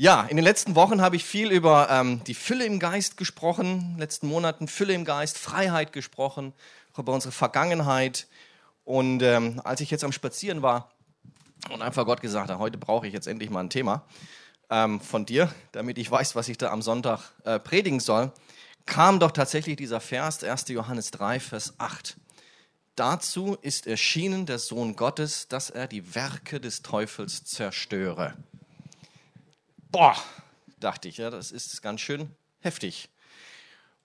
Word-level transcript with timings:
Ja, 0.00 0.22
in 0.22 0.36
den 0.36 0.44
letzten 0.44 0.76
Wochen 0.76 1.00
habe 1.00 1.16
ich 1.16 1.24
viel 1.24 1.50
über 1.50 1.88
ähm, 1.90 2.22
die 2.22 2.34
Fülle 2.34 2.64
im 2.64 2.78
Geist 2.78 3.16
gesprochen, 3.16 3.66
in 3.66 3.90
den 3.94 3.98
letzten 3.98 4.28
Monaten 4.28 4.68
Fülle 4.68 4.92
im 4.94 5.04
Geist, 5.04 5.36
Freiheit 5.36 5.92
gesprochen, 5.92 6.52
auch 6.92 7.00
über 7.00 7.12
unsere 7.12 7.32
Vergangenheit. 7.32 8.28
Und 8.84 9.24
ähm, 9.24 9.60
als 9.64 9.80
ich 9.80 9.90
jetzt 9.90 10.04
am 10.04 10.12
Spazieren 10.12 10.62
war 10.62 10.92
und 11.70 11.82
einfach 11.82 12.06
Gott 12.06 12.20
gesagt 12.20 12.48
habe, 12.48 12.60
heute 12.60 12.78
brauche 12.78 13.08
ich 13.08 13.12
jetzt 13.12 13.26
endlich 13.26 13.50
mal 13.50 13.58
ein 13.58 13.70
Thema 13.70 14.04
ähm, 14.70 15.00
von 15.00 15.26
dir, 15.26 15.52
damit 15.72 15.98
ich 15.98 16.08
weiß, 16.08 16.36
was 16.36 16.48
ich 16.48 16.58
da 16.58 16.70
am 16.70 16.80
Sonntag 16.80 17.32
äh, 17.42 17.58
predigen 17.58 17.98
soll, 17.98 18.30
kam 18.86 19.18
doch 19.18 19.32
tatsächlich 19.32 19.74
dieser 19.74 19.98
Vers, 19.98 20.44
1. 20.44 20.68
Johannes 20.68 21.10
3, 21.10 21.40
Vers 21.40 21.74
8. 21.78 22.16
Dazu 22.94 23.58
ist 23.62 23.88
erschienen 23.88 24.46
der 24.46 24.60
Sohn 24.60 24.94
Gottes, 24.94 25.48
dass 25.48 25.70
er 25.70 25.88
die 25.88 26.14
Werke 26.14 26.60
des 26.60 26.82
Teufels 26.82 27.42
zerstöre. 27.42 28.34
Boah, 29.90 30.16
dachte 30.80 31.08
ich, 31.08 31.16
ja, 31.16 31.30
das 31.30 31.50
ist 31.50 31.80
ganz 31.82 32.00
schön 32.00 32.30
heftig, 32.60 33.08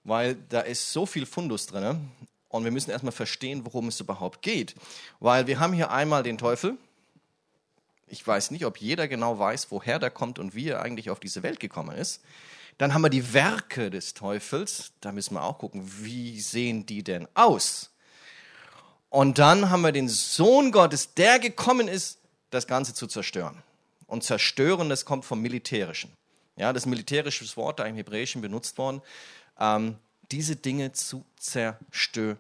weil 0.04 0.36
da 0.36 0.62
ist 0.62 0.94
so 0.94 1.06
viel 1.06 1.26
Fundus 1.26 1.68
drin 1.68 2.09
und 2.48 2.64
wir 2.64 2.72
müssen 2.72 2.92
erstmal 2.92 3.12
verstehen, 3.12 3.66
worum 3.66 3.88
es 3.88 4.00
überhaupt 4.00 4.42
geht. 4.42 4.76
Weil 5.20 5.48
wir 5.48 5.59
haben 5.59 5.73
hier 5.73 5.92
einmal 5.92 6.23
den 6.23 6.38
Teufel. 6.38 6.78
Ich 8.08 8.26
weiß 8.26 8.52
nicht, 8.52 8.66
ob 8.66 8.78
jeder 8.78 9.08
genau 9.08 9.40
weiß, 9.40 9.72
woher 9.72 10.00
der 10.00 10.12
kommt 10.12 10.40
und 10.40 10.54
wie 10.56 10.70
er 10.70 10.82
eigentlich 10.82 11.09
auf 11.09 11.20
diese 11.20 11.44
Welt 11.44 11.59
gekommen 11.59 11.95
ist. 11.98 12.22
Dann 12.78 12.94
haben 12.94 13.02
wir 13.02 13.09
die 13.09 13.34
Werke 13.34 13.90
des 13.90 14.14
Teufels. 14.14 14.94
Da 15.02 15.12
müssen 15.12 15.34
wir 15.34 15.44
auch 15.44 15.58
gucken, 15.58 15.84
wie 16.04 16.40
sehen 16.40 16.86
die 16.86 17.04
denn 17.04 17.28
aus? 17.34 17.90
Und 19.09 19.38
dann 19.38 19.70
haben 19.70 19.81
wir 19.81 19.92
den 19.92 20.09
Sohn 20.09 20.72
Gottes, 20.72 21.14
der 21.14 21.40
gekommen 21.40 21.88
ist, 21.88 22.20
das 22.52 22.68
Ganze 22.68 22.94
zu 22.94 23.08
zerstören. 23.08 23.62
Und 24.13 24.23
zerstören, 24.23 24.90
das 24.90 25.05
kommt 25.05 25.26
vom 25.26 25.41
Militärischen. 25.41 26.16
Ja, 26.55 26.72
das 26.72 26.85
militärische 26.85 27.44
Wort 27.58 27.80
da 27.80 27.85
im 27.85 27.95
Hebräischen 27.95 28.44
benutzt 28.44 28.77
worden, 28.77 29.02
ähm, 29.59 29.95
diese 30.31 30.55
Dinge 30.55 30.92
zu 30.92 31.25
zerstören. 31.36 32.38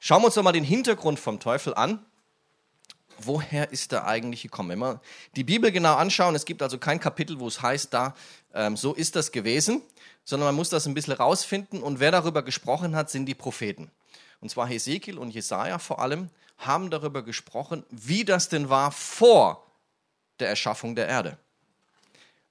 Schauen 0.00 0.22
wir 0.22 0.26
uns 0.26 0.34
doch 0.34 0.42
mal 0.42 0.50
den 0.50 0.64
Hintergrund 0.64 1.20
vom 1.20 1.38
Teufel 1.38 1.74
an. 1.74 2.04
Woher 3.20 3.70
ist 3.70 3.92
er 3.92 4.08
eigentlich 4.08 4.42
gekommen? 4.42 4.70
Wenn 4.70 4.80
wir 4.80 5.00
die 5.36 5.44
Bibel 5.44 5.70
genau 5.70 5.94
anschauen, 5.94 6.34
es 6.34 6.44
gibt 6.44 6.60
also 6.60 6.78
kein 6.78 6.98
Kapitel, 6.98 7.38
wo 7.38 7.46
es 7.46 7.62
heißt, 7.62 7.94
da, 7.94 8.16
ähm, 8.54 8.76
so 8.76 8.94
ist 8.94 9.14
das 9.14 9.30
gewesen, 9.30 9.82
sondern 10.24 10.48
man 10.48 10.56
muss 10.56 10.70
das 10.70 10.88
ein 10.88 10.94
bisschen 10.94 11.12
rausfinden. 11.12 11.84
Und 11.84 12.00
wer 12.00 12.10
darüber 12.10 12.42
gesprochen 12.42 12.96
hat, 12.96 13.10
sind 13.10 13.26
die 13.26 13.36
Propheten. 13.36 13.92
Und 14.40 14.50
zwar 14.50 14.66
Hesekiel 14.66 15.18
und 15.18 15.30
Jesaja 15.30 15.78
vor 15.78 16.00
allem 16.00 16.30
haben 16.56 16.90
darüber 16.90 17.22
gesprochen, 17.22 17.84
wie 17.90 18.24
das 18.24 18.48
denn 18.48 18.70
war 18.70 18.90
vor 18.90 19.67
der 20.40 20.48
Erschaffung 20.48 20.94
der 20.94 21.08
Erde. 21.08 21.38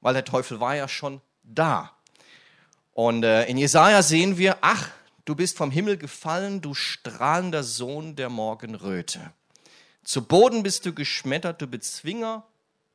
Weil 0.02 0.14
der 0.14 0.26
Teufel 0.26 0.60
war 0.60 0.76
ja 0.76 0.88
schon 0.88 1.22
da. 1.44 1.92
Und 2.94 3.24
äh, 3.24 3.46
in 3.46 3.58
Jesaja 3.58 4.02
sehen 4.02 4.38
wir, 4.38 4.58
ach, 4.62 4.90
du 5.26 5.36
bist 5.36 5.58
vom 5.58 5.72
Himmel 5.72 5.98
gefallen, 5.98 6.62
du 6.62 6.74
strahlender 6.74 7.64
Sohn 7.64 8.16
der 8.16 8.30
Morgenröte. 8.30 9.32
Zu 10.04 10.24
Boden 10.24 10.64
bist 10.64 10.86
du 10.86 10.94
geschmettert, 10.94 11.62
du 11.62 11.68
Bezwinger 11.68 12.44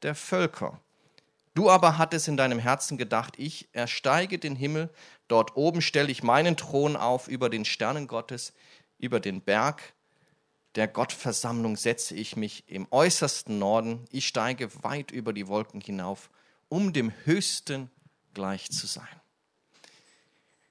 der 0.02 0.14
Völker. 0.14 0.80
Du 1.54 1.68
aber 1.68 1.98
hattest 1.98 2.28
in 2.28 2.36
deinem 2.36 2.58
Herzen 2.58 2.96
gedacht, 2.96 3.34
ich 3.36 3.68
ersteige 3.72 4.38
den 4.38 4.56
Himmel, 4.56 4.88
dort 5.28 5.56
oben 5.56 5.82
stelle 5.82 6.10
ich 6.10 6.22
meinen 6.22 6.56
Thron 6.56 6.96
auf 6.96 7.28
über 7.28 7.50
den 7.50 7.64
Sternen 7.64 8.06
Gottes, 8.06 8.54
über 8.98 9.20
den 9.20 9.42
Berg 9.42 9.92
der 10.74 10.88
Gottversammlung 10.88 11.76
setze 11.76 12.14
ich 12.14 12.36
mich 12.36 12.64
im 12.66 12.86
äußersten 12.90 13.58
Norden. 13.58 14.06
Ich 14.10 14.26
steige 14.26 14.70
weit 14.82 15.10
über 15.10 15.32
die 15.32 15.48
Wolken 15.48 15.80
hinauf, 15.80 16.30
um 16.68 16.92
dem 16.92 17.12
Höchsten 17.24 17.90
gleich 18.34 18.70
zu 18.70 18.86
sein. 18.86 19.08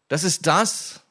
Das 0.08 0.24
ist 0.24 0.48
das, 0.48 1.02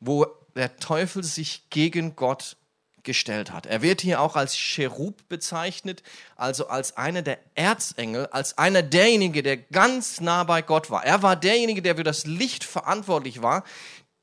wo 0.00 0.26
der 0.56 0.76
Teufel 0.76 1.22
sich 1.22 1.68
gegen 1.70 2.16
Gott 2.16 2.56
gestellt 3.02 3.52
hat. 3.52 3.66
Er 3.66 3.82
wird 3.82 4.00
hier 4.00 4.20
auch 4.20 4.34
als 4.34 4.56
Cherub 4.56 5.28
bezeichnet, 5.28 6.02
also 6.36 6.68
als 6.68 6.96
einer 6.96 7.20
der 7.20 7.38
Erzengel, 7.54 8.26
als 8.28 8.56
einer 8.56 8.82
derjenige, 8.82 9.42
der 9.42 9.58
ganz 9.58 10.20
nah 10.20 10.44
bei 10.44 10.62
Gott 10.62 10.90
war. 10.90 11.04
Er 11.04 11.22
war 11.22 11.36
derjenige, 11.36 11.82
der 11.82 11.96
für 11.96 12.02
das 12.02 12.24
Licht 12.24 12.64
verantwortlich 12.64 13.42
war, 13.42 13.62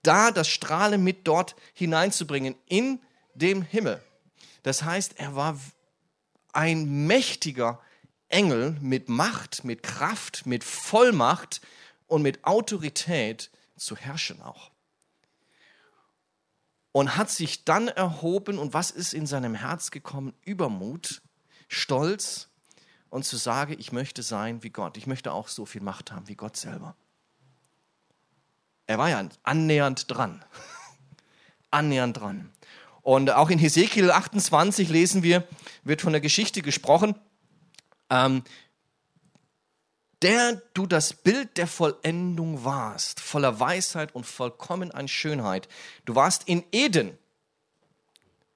da 0.01 0.31
das 0.31 0.47
Strahlen 0.47 1.03
mit 1.03 1.27
dort 1.27 1.55
hineinzubringen 1.73 2.55
in 2.67 2.99
dem 3.33 3.61
Himmel. 3.61 4.01
Das 4.63 4.83
heißt, 4.83 5.19
er 5.19 5.35
war 5.35 5.59
ein 6.53 7.07
mächtiger 7.07 7.79
Engel 8.29 8.77
mit 8.81 9.09
Macht, 9.09 9.63
mit 9.63 9.83
Kraft, 9.83 10.45
mit 10.45 10.63
Vollmacht 10.63 11.61
und 12.07 12.21
mit 12.21 12.43
Autorität 12.45 13.49
zu 13.77 13.95
herrschen 13.95 14.41
auch. 14.41 14.71
Und 16.91 17.15
hat 17.15 17.29
sich 17.29 17.63
dann 17.63 17.87
erhoben 17.87 18.57
und 18.57 18.73
was 18.73 18.91
ist 18.91 19.13
in 19.13 19.25
seinem 19.25 19.55
Herz 19.55 19.91
gekommen? 19.91 20.33
Übermut, 20.43 21.21
Stolz 21.69 22.49
und 23.09 23.23
zu 23.23 23.37
sagen, 23.37 23.75
ich 23.79 23.91
möchte 23.91 24.23
sein 24.23 24.61
wie 24.63 24.71
Gott. 24.71 24.97
Ich 24.97 25.07
möchte 25.07 25.31
auch 25.31 25.47
so 25.47 25.65
viel 25.65 25.81
Macht 25.81 26.11
haben 26.11 26.27
wie 26.27 26.35
Gott 26.35 26.57
selber. 26.57 26.95
Er 28.87 28.97
war 28.97 29.09
ja 29.09 29.27
annähernd 29.43 30.11
dran. 30.11 30.43
annähernd 31.71 32.17
dran. 32.17 32.51
Und 33.01 33.31
auch 33.31 33.49
in 33.49 33.59
Hesekiel 33.59 34.11
28 34.11 34.89
lesen 34.89 35.23
wir, 35.23 35.47
wird 35.83 36.01
von 36.01 36.13
der 36.13 36.21
Geschichte 36.21 36.61
gesprochen, 36.61 37.15
ähm, 38.09 38.43
der 40.21 40.61
du 40.73 40.85
das 40.85 41.13
Bild 41.13 41.57
der 41.57 41.65
Vollendung 41.67 42.63
warst, 42.63 43.19
voller 43.19 43.59
Weisheit 43.59 44.13
und 44.13 44.25
vollkommen 44.25 44.91
an 44.91 45.07
Schönheit. 45.07 45.67
Du 46.05 46.13
warst 46.13 46.47
in 46.47 46.63
Eden, 46.71 47.17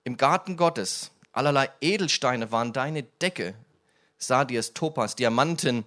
im 0.03 0.17
Garten 0.17 0.57
Gottes. 0.57 1.11
Allerlei 1.31 1.69
Edelsteine 1.81 2.51
waren 2.51 2.71
deine 2.71 3.03
Decke, 3.03 3.55
Sadias, 4.17 4.73
Topas, 4.73 5.15
Diamanten 5.15 5.85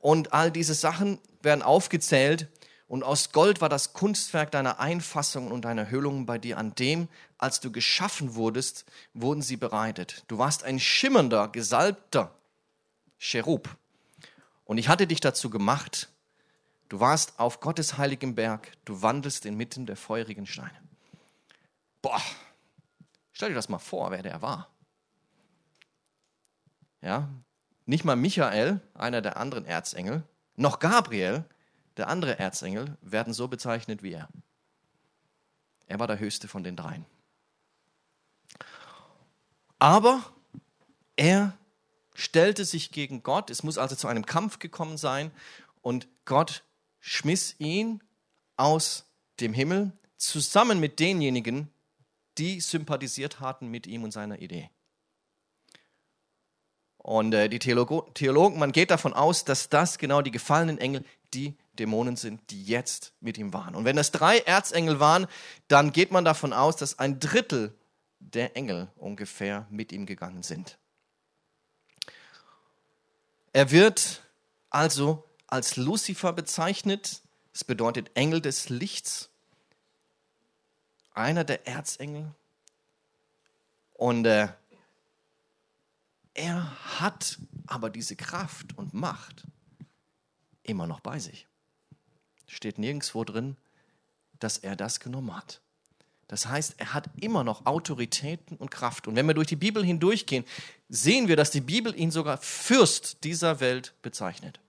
und 0.00 0.32
all 0.32 0.50
diese 0.50 0.74
Sachen 0.74 1.18
werden 1.40 1.62
aufgezählt. 1.62 2.48
Und 2.88 3.04
aus 3.04 3.30
Gold 3.30 3.60
war 3.60 3.68
das 3.68 3.92
Kunstwerk 3.92 4.50
deiner 4.50 4.80
Einfassungen 4.80 5.52
und 5.52 5.64
deiner 5.64 5.90
Höhlungen 5.90 6.26
bei 6.26 6.38
dir. 6.38 6.58
An 6.58 6.74
dem, 6.74 7.08
als 7.42 7.60
du 7.60 7.72
geschaffen 7.72 8.34
wurdest, 8.34 8.84
wurden 9.14 9.42
sie 9.42 9.56
bereitet. 9.56 10.24
Du 10.28 10.38
warst 10.38 10.62
ein 10.64 10.78
schimmernder, 10.78 11.48
gesalbter 11.48 12.34
Cherub. 13.18 13.68
Und 14.64 14.78
ich 14.78 14.88
hatte 14.88 15.06
dich 15.06 15.20
dazu 15.20 15.50
gemacht. 15.50 16.08
Du 16.88 17.00
warst 17.00 17.38
auf 17.38 17.60
Gottes 17.60 17.98
heiligem 17.98 18.34
Berg. 18.34 18.72
Du 18.84 19.02
wandelst 19.02 19.46
inmitten 19.46 19.86
der 19.86 19.96
feurigen 19.96 20.46
Steine. 20.46 20.80
Boah, 22.02 22.20
stell 23.32 23.50
dir 23.50 23.54
das 23.54 23.68
mal 23.68 23.78
vor, 23.78 24.10
wer 24.10 24.22
der 24.22 24.42
war. 24.42 24.70
Ja, 27.02 27.28
nicht 27.86 28.04
mal 28.04 28.16
Michael, 28.16 28.80
einer 28.94 29.22
der 29.22 29.36
anderen 29.36 29.64
Erzengel, 29.64 30.22
noch 30.56 30.78
Gabriel, 30.78 31.44
der 31.96 32.08
andere 32.08 32.38
Erzengel 32.38 32.96
werden 33.00 33.32
so 33.32 33.48
bezeichnet 33.48 34.02
wie 34.02 34.12
er. 34.12 34.28
Er 35.86 35.98
war 35.98 36.06
der 36.06 36.18
höchste 36.18 36.46
von 36.46 36.62
den 36.62 36.76
dreien. 36.76 37.04
Aber 39.80 40.22
er 41.16 41.56
stellte 42.14 42.64
sich 42.64 42.92
gegen 42.92 43.22
Gott. 43.22 43.50
Es 43.50 43.62
muss 43.62 43.78
also 43.78 43.96
zu 43.96 44.06
einem 44.06 44.26
Kampf 44.26 44.58
gekommen 44.58 44.98
sein. 44.98 45.32
Und 45.80 46.06
Gott 46.26 46.64
schmiss 47.00 47.56
ihn 47.58 48.02
aus 48.56 49.06
dem 49.40 49.54
Himmel 49.54 49.92
zusammen 50.18 50.80
mit 50.80 51.00
denjenigen, 51.00 51.70
die 52.36 52.60
sympathisiert 52.60 53.40
hatten 53.40 53.68
mit 53.68 53.86
ihm 53.86 54.04
und 54.04 54.12
seiner 54.12 54.40
Idee. 54.40 54.70
Und 56.98 57.32
äh, 57.32 57.48
die 57.48 57.58
Theologo 57.58 58.02
Theologen, 58.12 58.58
man 58.58 58.72
geht 58.72 58.90
davon 58.90 59.14
aus, 59.14 59.46
dass 59.46 59.70
das 59.70 59.96
genau 59.96 60.20
die 60.20 60.30
gefallenen 60.30 60.76
Engel, 60.76 61.04
die 61.32 61.56
Dämonen 61.78 62.16
sind, 62.16 62.50
die 62.50 62.62
jetzt 62.62 63.14
mit 63.20 63.38
ihm 63.38 63.54
waren. 63.54 63.74
Und 63.74 63.86
wenn 63.86 63.96
es 63.96 64.10
drei 64.10 64.40
Erzengel 64.40 65.00
waren, 65.00 65.26
dann 65.68 65.92
geht 65.92 66.12
man 66.12 66.26
davon 66.26 66.52
aus, 66.52 66.76
dass 66.76 66.98
ein 66.98 67.18
Drittel 67.18 67.74
der 68.20 68.56
Engel 68.56 68.88
ungefähr 68.96 69.66
mit 69.70 69.92
ihm 69.92 70.06
gegangen 70.06 70.42
sind. 70.42 70.78
Er 73.52 73.70
wird 73.70 74.22
also 74.70 75.28
als 75.48 75.76
Luzifer 75.76 76.32
bezeichnet. 76.32 77.22
Das 77.52 77.64
bedeutet 77.64 78.10
Engel 78.14 78.40
des 78.40 78.68
Lichts. 78.68 79.28
Einer 81.12 81.42
der 81.42 81.66
Erzengel. 81.66 82.32
Und 83.94 84.24
äh, 84.26 84.48
er 86.34 87.00
hat 87.00 87.38
aber 87.66 87.90
diese 87.90 88.14
Kraft 88.14 88.78
und 88.78 88.94
Macht 88.94 89.46
immer 90.62 90.86
noch 90.86 91.00
bei 91.00 91.18
sich 91.18 91.48
steht 92.50 92.78
nirgendwo 92.78 93.24
drin, 93.24 93.56
dass 94.38 94.58
er 94.58 94.76
das 94.76 95.00
genommen 95.00 95.34
hat. 95.36 95.60
Das 96.30 96.46
heißt, 96.46 96.74
er 96.76 96.94
hat 96.94 97.10
immer 97.20 97.42
noch 97.42 97.66
Autoritäten 97.66 98.56
und 98.56 98.70
Kraft. 98.70 99.08
Und 99.08 99.16
wenn 99.16 99.26
wir 99.26 99.34
durch 99.34 99.48
die 99.48 99.56
Bibel 99.56 99.84
hindurchgehen, 99.84 100.44
sehen 100.88 101.26
wir, 101.26 101.34
dass 101.34 101.50
die 101.50 101.60
Bibel 101.60 101.92
ihn 101.92 102.12
sogar 102.12 102.38
Fürst 102.38 103.24
dieser 103.24 103.58
Welt 103.58 103.94
bezeichnet. 104.00 104.60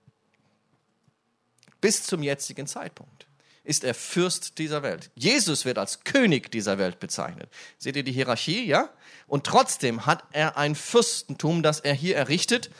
Bis 1.80 2.02
zum 2.02 2.24
jetzigen 2.24 2.66
Zeitpunkt 2.66 3.28
ist 3.64 3.84
er 3.84 3.94
Fürst 3.94 4.58
dieser 4.58 4.82
Welt. 4.82 5.12
Jesus 5.14 5.64
wird 5.64 5.78
als 5.78 6.04
König 6.04 6.52
dieser 6.52 6.80
Welt 6.80 7.00
bezeichnet. 7.00 7.48
Seht 7.78 7.96
ihr 7.96 8.04
die 8.04 8.12
Hierarchie, 8.12 8.66
ja? 8.66 8.90
Und 9.28 9.46
trotzdem 9.46 10.08
hat 10.08 10.24
er 10.32 10.58
ein 10.58 10.74
Fürstentum, 10.74 11.62
das 11.62 11.80
er 11.80 11.94
hier 11.94 12.18
errichtet 12.18 12.72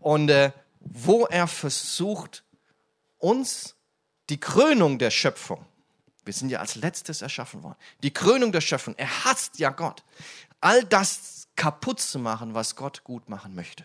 und 0.00 0.30
äh, 0.30 0.50
wo 0.80 1.26
er 1.26 1.46
versucht, 1.46 2.42
uns 3.18 3.76
die 4.30 4.40
Krönung 4.40 4.98
der 4.98 5.12
Schöpfung 5.12 5.64
wir 6.26 6.32
sind 6.32 6.50
ja 6.50 6.58
als 6.58 6.74
letztes 6.74 7.22
erschaffen 7.22 7.62
worden. 7.62 7.78
Die 8.02 8.12
Krönung 8.12 8.52
der 8.52 8.60
Schöpfung. 8.60 8.94
Er 8.96 9.24
hasst 9.24 9.58
ja 9.58 9.70
Gott. 9.70 10.02
All 10.60 10.84
das 10.84 11.48
kaputt 11.54 12.00
zu 12.00 12.18
machen, 12.18 12.52
was 12.52 12.76
Gott 12.76 13.04
gut 13.04 13.28
machen 13.28 13.54
möchte. 13.54 13.84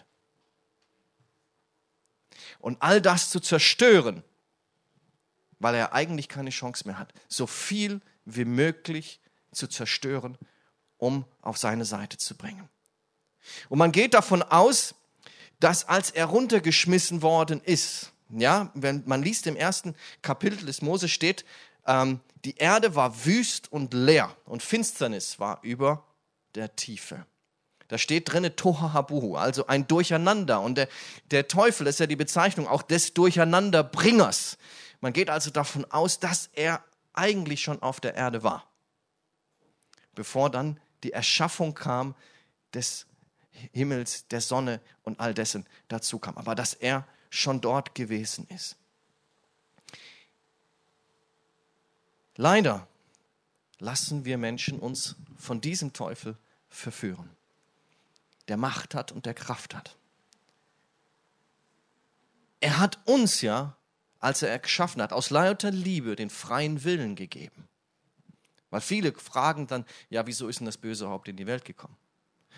Und 2.60 2.82
all 2.82 3.00
das 3.00 3.30
zu 3.30 3.40
zerstören, 3.40 4.24
weil 5.60 5.76
er 5.76 5.94
eigentlich 5.94 6.28
keine 6.28 6.50
Chance 6.50 6.88
mehr 6.88 6.98
hat. 6.98 7.14
So 7.28 7.46
viel 7.46 8.02
wie 8.26 8.46
möglich 8.46 9.22
zu 9.52 9.68
zerstören, 9.68 10.38
um 10.98 11.26
auf 11.42 11.58
seine 11.58 11.86
Seite 11.86 12.18
zu 12.18 12.36
bringen. 12.36 12.68
Und 13.70 13.78
man 13.78 13.92
geht 13.92 14.16
davon 14.16 14.42
aus, 14.42 14.96
dass 15.60 15.88
als 15.88 16.10
er 16.10 16.26
runtergeschmissen 16.26 17.22
worden 17.22 17.62
ist, 17.62 18.12
ja, 18.30 18.72
wenn 18.74 19.04
man 19.06 19.22
liest 19.22 19.46
im 19.46 19.56
ersten 19.56 19.96
Kapitel 20.22 20.66
des 20.66 20.82
Mose 20.82 21.10
steht, 21.10 21.46
ähm, 21.86 22.20
die 22.46 22.58
Erde 22.58 22.96
war 22.96 23.26
wüst 23.26 23.72
und 23.72 23.94
leer 23.94 24.36
und 24.46 24.64
Finsternis 24.64 25.40
war 25.40 25.60
über 25.62 26.04
der 26.56 26.76
Tiefe. 26.76 27.26
Da 27.88 27.98
steht 27.98 28.32
drinne 28.32 28.56
Tohahabuhu, 28.56 29.36
also 29.36 29.68
ein 29.68 29.86
Durcheinander. 29.86 30.62
Und 30.62 30.78
der, 30.78 30.88
der 31.30 31.50
Teufel 31.50 31.88
ist 31.88 32.00
ja 32.00 32.08
die 32.08 32.16
Bezeichnung 32.16 32.68
auch 32.68 32.84
des 32.84 33.14
Durcheinanderbringers. 33.14 34.58
Man 35.02 35.12
geht 35.12 35.30
also 35.30 35.52
davon 35.52 35.86
aus, 35.92 36.20
dass 36.20 36.50
er 36.54 36.84
eigentlich 37.14 37.62
schon 37.62 37.82
auf 37.82 38.00
der 38.00 38.16
Erde 38.16 38.44
war, 38.44 38.66
bevor 40.16 40.50
dann 40.50 40.80
die 41.04 41.12
Erschaffung 41.12 41.74
kam 41.74 42.16
des 42.74 43.08
Himmels, 43.74 44.26
der 44.30 44.40
Sonne 44.40 44.80
und 45.04 45.20
all 45.20 45.34
dessen 45.34 45.68
dazu 45.90 46.18
kam. 46.18 46.38
Aber 46.38 46.56
dass 46.56 46.74
er 46.74 47.06
schon 47.30 47.60
dort 47.60 47.94
gewesen 47.94 48.48
ist. 48.48 48.78
Leider 52.42 52.88
lassen 53.78 54.26
wir 54.26 54.40
Menschen 54.40 54.80
uns 54.80 55.16
von 55.38 55.62
diesem 55.62 55.94
Teufel 55.94 56.36
verführen, 56.70 57.30
der 58.48 58.58
Macht 58.58 58.96
hat 58.96 59.12
und 59.12 59.28
der 59.28 59.36
Kraft 59.36 59.76
hat. 59.76 59.96
Er 62.60 62.80
hat 62.80 62.98
uns 63.06 63.42
ja, 63.42 63.78
als 64.18 64.42
er 64.42 64.58
geschaffen 64.58 65.04
hat, 65.04 65.14
aus 65.14 65.30
lauter 65.30 65.70
Liebe 65.70 66.16
den 66.16 66.32
freien 66.32 66.84
Willen 66.84 67.16
gegeben. 67.16 67.68
Weil 68.72 68.82
viele 68.82 69.14
fragen 69.14 69.68
dann, 69.68 69.86
ja, 70.10 70.26
wieso 70.26 70.48
ist 70.48 70.62
denn 70.62 70.66
das 70.66 70.78
Böse 70.78 71.04
überhaupt 71.04 71.28
in 71.28 71.38
die 71.38 71.46
Welt 71.46 71.64
gekommen? 71.64 71.96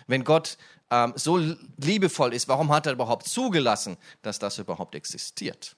Wenn 0.06 0.24
Gott 0.24 0.56
ähm, 0.90 1.12
so 1.14 1.36
liebevoll 1.76 2.32
ist, 2.32 2.48
warum 2.48 2.72
hat 2.72 2.86
er 2.86 2.94
überhaupt 2.94 3.28
zugelassen, 3.28 3.98
dass 4.22 4.38
das 4.38 4.56
überhaupt 4.56 4.94
existiert? 4.94 5.76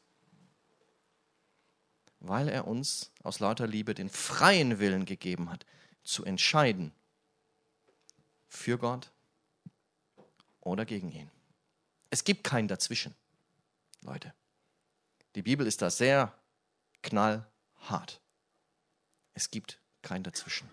Weil 2.29 2.49
er 2.49 2.67
uns 2.67 3.11
aus 3.23 3.41
lauter 3.41 3.67
Liebe 3.67 3.95
den 3.95 4.09
freien 4.09 4.79
Willen 4.79 5.05
gegeben 5.05 5.51
hat, 5.51 5.67
zu 6.03 6.25
entscheiden 6.25 6.93
für 8.49 8.79
Gott 8.79 9.11
oder 10.61 10.85
gegen 10.85 11.11
ihn. 11.13 11.31
Es 12.11 12.25
gibt 12.25 12.45
kein 12.45 12.69
Dazwischen, 12.69 13.15
Leute. 14.03 14.33
Die 15.35 15.43
Bibel 15.43 15.67
ist 15.67 15.83
da 15.83 15.91
sehr 15.91 16.33
knallhart. 17.03 18.21
Es 19.35 19.51
gibt 19.51 19.81
kein 20.03 20.23
Dazwischen. 20.23 20.71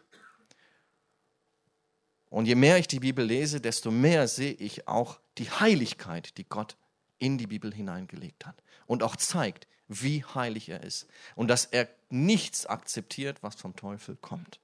Und 2.30 2.46
je 2.46 2.56
mehr 2.56 2.80
ich 2.80 2.88
die 2.88 3.00
Bibel 3.00 3.26
lese, 3.26 3.62
desto 3.62 3.92
mehr 3.92 4.28
sehe 4.28 4.54
ich 4.54 4.88
auch 4.88 5.20
die 5.38 5.52
Heiligkeit, 5.52 6.38
die 6.38 6.46
Gott 6.46 6.78
in 7.20 7.38
die 7.38 7.46
Bibel 7.46 7.74
hineingelegt 7.74 8.46
hat 8.46 8.64
und 8.88 9.04
auch 9.04 9.16
zeigt, 9.16 9.68
wie 9.88 10.24
heilig 10.24 10.70
er 10.70 10.84
ist 10.84 11.08
und 11.36 11.48
dass 11.48 11.66
er 11.66 11.90
nichts 12.10 12.66
akzeptiert, 12.66 13.44
was 13.44 13.56
vom 13.56 13.76
Teufel 13.76 14.16
kommt. 14.16 14.60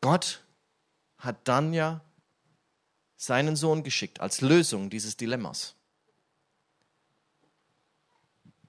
Gott 0.00 0.44
hat 1.18 1.48
dann 1.48 1.72
ja 1.72 2.00
seinen 3.16 3.56
Sohn 3.56 3.82
geschickt 3.82 4.20
als 4.20 4.40
Lösung 4.40 4.90
dieses 4.90 5.16
Dilemmas. 5.16 5.74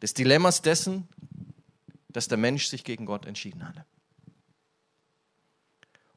Des 0.02 0.14
Dilemmas 0.14 0.62
dessen, 0.62 1.08
dass 2.10 2.28
der 2.28 2.38
Mensch 2.38 2.68
sich 2.68 2.84
gegen 2.84 3.06
Gott 3.06 3.26
entschieden 3.26 3.68
hatte. 3.68 3.86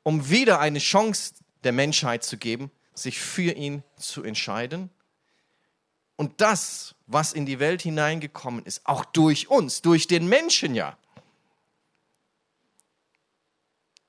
Um 0.03 0.31
wieder 0.31 0.61
eine 0.61 0.79
Chance 0.79 1.35
der 1.63 1.73
Menschheit 1.73 2.25
zu 2.25 2.39
geben, 2.39 2.71
sich 2.95 3.21
für 3.21 3.53
ihn 3.53 3.83
zu 3.97 4.23
entscheiden 4.23 4.91
und 6.17 6.41
das, 6.41 6.95
was 7.13 7.33
in 7.33 7.47
die 7.47 7.59
Welt 7.59 7.83
hineingekommen 7.83 8.65
ist, 8.65 8.87
auch 8.87 9.05
durch 9.05 9.49
uns, 9.49 9.83
durch 9.83 10.07
den 10.07 10.29
Menschen 10.29 10.75
ja, 10.75 10.97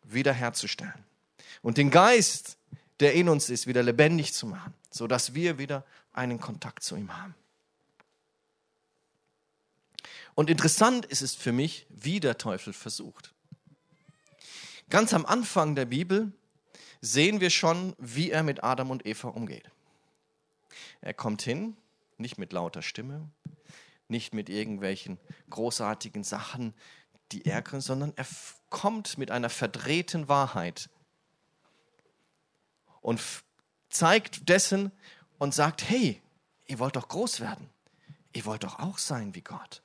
wiederherzustellen. 0.03 0.93
Und 1.61 1.77
den 1.77 1.91
Geist, 1.91 2.57
der 2.99 3.13
in 3.13 3.29
uns 3.29 3.49
ist, 3.49 3.67
wieder 3.67 3.83
lebendig 3.83 4.33
zu 4.33 4.47
machen, 4.47 4.73
sodass 4.89 5.33
wir 5.33 5.57
wieder 5.57 5.85
einen 6.13 6.39
Kontakt 6.39 6.83
zu 6.83 6.95
ihm 6.95 7.15
haben. 7.15 7.35
Und 10.35 10.49
interessant 10.49 11.05
ist 11.05 11.21
es 11.21 11.35
für 11.35 11.51
mich, 11.51 11.85
wie 11.89 12.19
der 12.19 12.37
Teufel 12.37 12.73
versucht. 12.73 13.33
Ganz 14.89 15.13
am 15.13 15.25
Anfang 15.25 15.75
der 15.75 15.85
Bibel 15.85 16.31
sehen 17.01 17.39
wir 17.39 17.49
schon, 17.49 17.95
wie 17.97 18.31
er 18.31 18.43
mit 18.43 18.63
Adam 18.63 18.91
und 18.91 19.05
Eva 19.05 19.29
umgeht. 19.29 19.69
Er 21.01 21.13
kommt 21.13 21.41
hin 21.41 21.75
nicht 22.19 22.37
mit 22.37 22.53
lauter 22.53 22.81
Stimme, 22.81 23.29
nicht 24.07 24.33
mit 24.33 24.49
irgendwelchen 24.49 25.17
großartigen 25.49 26.23
Sachen, 26.23 26.73
die 27.31 27.45
ärgern, 27.45 27.81
sondern 27.81 28.13
er 28.15 28.27
kommt 28.69 29.17
mit 29.17 29.31
einer 29.31 29.49
verdrehten 29.49 30.27
Wahrheit 30.27 30.89
und 33.01 33.21
zeigt 33.89 34.49
dessen 34.49 34.91
und 35.37 35.53
sagt, 35.53 35.89
hey, 35.89 36.21
ihr 36.65 36.79
wollt 36.79 36.95
doch 36.95 37.07
groß 37.07 37.39
werden. 37.39 37.69
Ihr 38.33 38.45
wollt 38.45 38.63
doch 38.63 38.79
auch 38.79 38.97
sein 38.97 39.35
wie 39.35 39.41
Gott. 39.41 39.81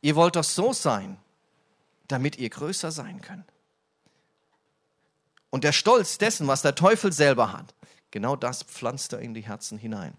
Ihr 0.00 0.16
wollt 0.16 0.36
doch 0.36 0.44
so 0.44 0.72
sein, 0.72 1.18
damit 2.08 2.38
ihr 2.38 2.50
größer 2.50 2.90
sein 2.90 3.20
könnt. 3.20 3.52
Und 5.50 5.64
der 5.64 5.72
Stolz 5.72 6.18
dessen, 6.18 6.46
was 6.46 6.62
der 6.62 6.74
Teufel 6.74 7.12
selber 7.12 7.52
hat, 7.52 7.74
genau 8.10 8.36
das 8.36 8.62
pflanzt 8.62 9.12
er 9.12 9.20
in 9.20 9.34
die 9.34 9.46
Herzen 9.46 9.78
hinein 9.78 10.16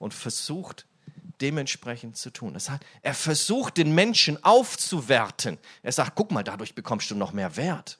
und 0.00 0.12
versucht 0.14 0.86
dementsprechend 1.40 2.16
zu 2.16 2.30
tun. 2.30 2.54
Das 2.54 2.68
heißt, 2.68 2.82
er 3.02 3.14
versucht 3.14 3.76
den 3.76 3.94
Menschen 3.94 4.42
aufzuwerten. 4.42 5.58
Er 5.82 5.92
sagt, 5.92 6.16
guck 6.16 6.32
mal, 6.32 6.42
dadurch 6.42 6.74
bekommst 6.74 7.10
du 7.10 7.14
noch 7.14 7.32
mehr 7.32 7.56
Wert. 7.56 7.98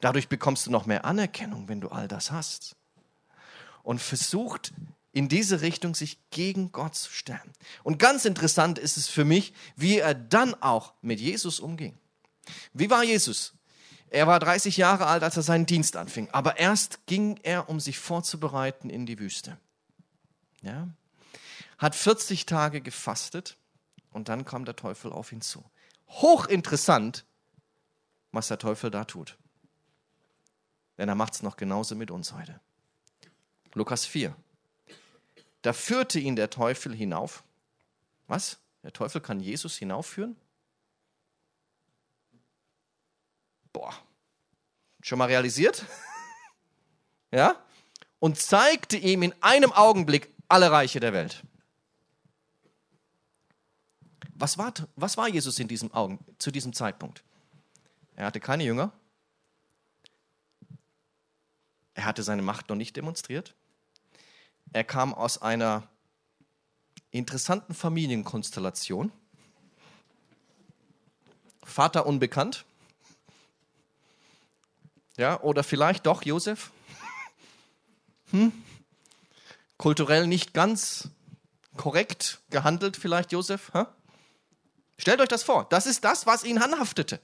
Dadurch 0.00 0.28
bekommst 0.28 0.66
du 0.66 0.70
noch 0.70 0.86
mehr 0.86 1.04
Anerkennung, 1.04 1.68
wenn 1.68 1.80
du 1.80 1.88
all 1.88 2.08
das 2.08 2.30
hast. 2.30 2.76
Und 3.82 4.00
versucht 4.00 4.72
in 5.12 5.28
diese 5.28 5.60
Richtung 5.60 5.94
sich 5.94 6.18
gegen 6.30 6.72
Gott 6.72 6.94
zu 6.94 7.10
stellen. 7.10 7.52
Und 7.82 7.98
ganz 7.98 8.24
interessant 8.24 8.78
ist 8.78 8.96
es 8.96 9.08
für 9.08 9.24
mich, 9.24 9.52
wie 9.76 9.98
er 9.98 10.14
dann 10.14 10.54
auch 10.54 10.94
mit 11.02 11.20
Jesus 11.20 11.60
umging. 11.60 11.96
Wie 12.72 12.90
war 12.90 13.02
Jesus? 13.02 13.54
Er 14.10 14.26
war 14.26 14.38
30 14.38 14.76
Jahre 14.76 15.06
alt, 15.06 15.22
als 15.22 15.36
er 15.36 15.42
seinen 15.42 15.66
Dienst 15.66 15.96
anfing. 15.96 16.28
Aber 16.30 16.58
erst 16.58 17.06
ging 17.06 17.38
er, 17.42 17.68
um 17.68 17.80
sich 17.80 17.98
vorzubereiten 17.98 18.90
in 18.90 19.06
die 19.06 19.18
Wüste. 19.18 19.56
Ja? 20.62 20.88
Hat 21.78 21.94
40 21.94 22.46
Tage 22.46 22.80
gefastet 22.80 23.56
und 24.10 24.28
dann 24.28 24.44
kam 24.44 24.64
der 24.64 24.76
Teufel 24.76 25.12
auf 25.12 25.32
ihn 25.32 25.42
zu. 25.42 25.64
Hochinteressant, 26.08 27.24
was 28.32 28.48
der 28.48 28.58
Teufel 28.58 28.90
da 28.90 29.04
tut. 29.04 29.36
Denn 30.98 31.08
er 31.08 31.14
macht 31.14 31.34
es 31.34 31.42
noch 31.42 31.56
genauso 31.56 31.94
mit 31.94 32.10
uns 32.10 32.32
heute. 32.32 32.60
Lukas 33.74 34.06
4. 34.06 34.34
Da 35.62 35.72
führte 35.72 36.18
ihn 36.18 36.36
der 36.36 36.48
Teufel 36.48 36.94
hinauf. 36.94 37.44
Was? 38.26 38.58
Der 38.82 38.92
Teufel 38.92 39.20
kann 39.20 39.40
Jesus 39.40 39.76
hinaufführen? 39.76 40.36
Boah. 43.72 43.92
Schon 45.02 45.18
mal 45.18 45.26
realisiert? 45.26 45.84
ja? 47.30 47.62
Und 48.18 48.38
zeigte 48.38 48.96
ihm 48.96 49.22
in 49.22 49.34
einem 49.42 49.72
Augenblick 49.72 50.32
alle 50.48 50.70
Reiche 50.70 51.00
der 51.00 51.12
Welt. 51.12 51.42
Was 54.38 54.58
war, 54.58 54.72
was 54.96 55.16
war 55.16 55.28
Jesus 55.28 55.58
in 55.58 55.68
diesem 55.68 55.92
Augen, 55.92 56.18
zu 56.38 56.50
diesem 56.50 56.72
Zeitpunkt? 56.72 57.22
Er 58.14 58.26
hatte 58.26 58.40
keine 58.40 58.64
Jünger, 58.64 58.92
Er 61.96 62.04
hatte 62.04 62.22
seine 62.22 62.42
Macht 62.42 62.68
noch 62.68 62.76
nicht 62.76 62.94
demonstriert. 62.94 63.54
Er 64.72 64.84
kam 64.84 65.14
aus 65.14 65.40
einer 65.40 65.88
interessanten 67.10 67.72
Familienkonstellation. 67.74 69.10
Vater 71.64 72.04
unbekannt. 72.04 72.66
Ja, 75.16 75.40
oder 75.40 75.64
vielleicht 75.64 76.06
doch 76.06 76.22
Josef. 76.22 76.70
Hm? 78.32 78.50
Kulturell 79.78 80.26
nicht 80.26 80.52
ganz 80.52 81.10
korrekt 81.76 82.40
gehandelt, 82.50 82.96
vielleicht 82.96 83.30
Josef. 83.30 83.72
Hm? 83.72 83.86
Stellt 84.98 85.20
euch 85.20 85.28
das 85.28 85.42
vor. 85.42 85.66
Das 85.68 85.86
ist 85.86 86.04
das, 86.04 86.26
was 86.26 86.44
ihn 86.44 86.58
anhaftete. 86.58 87.20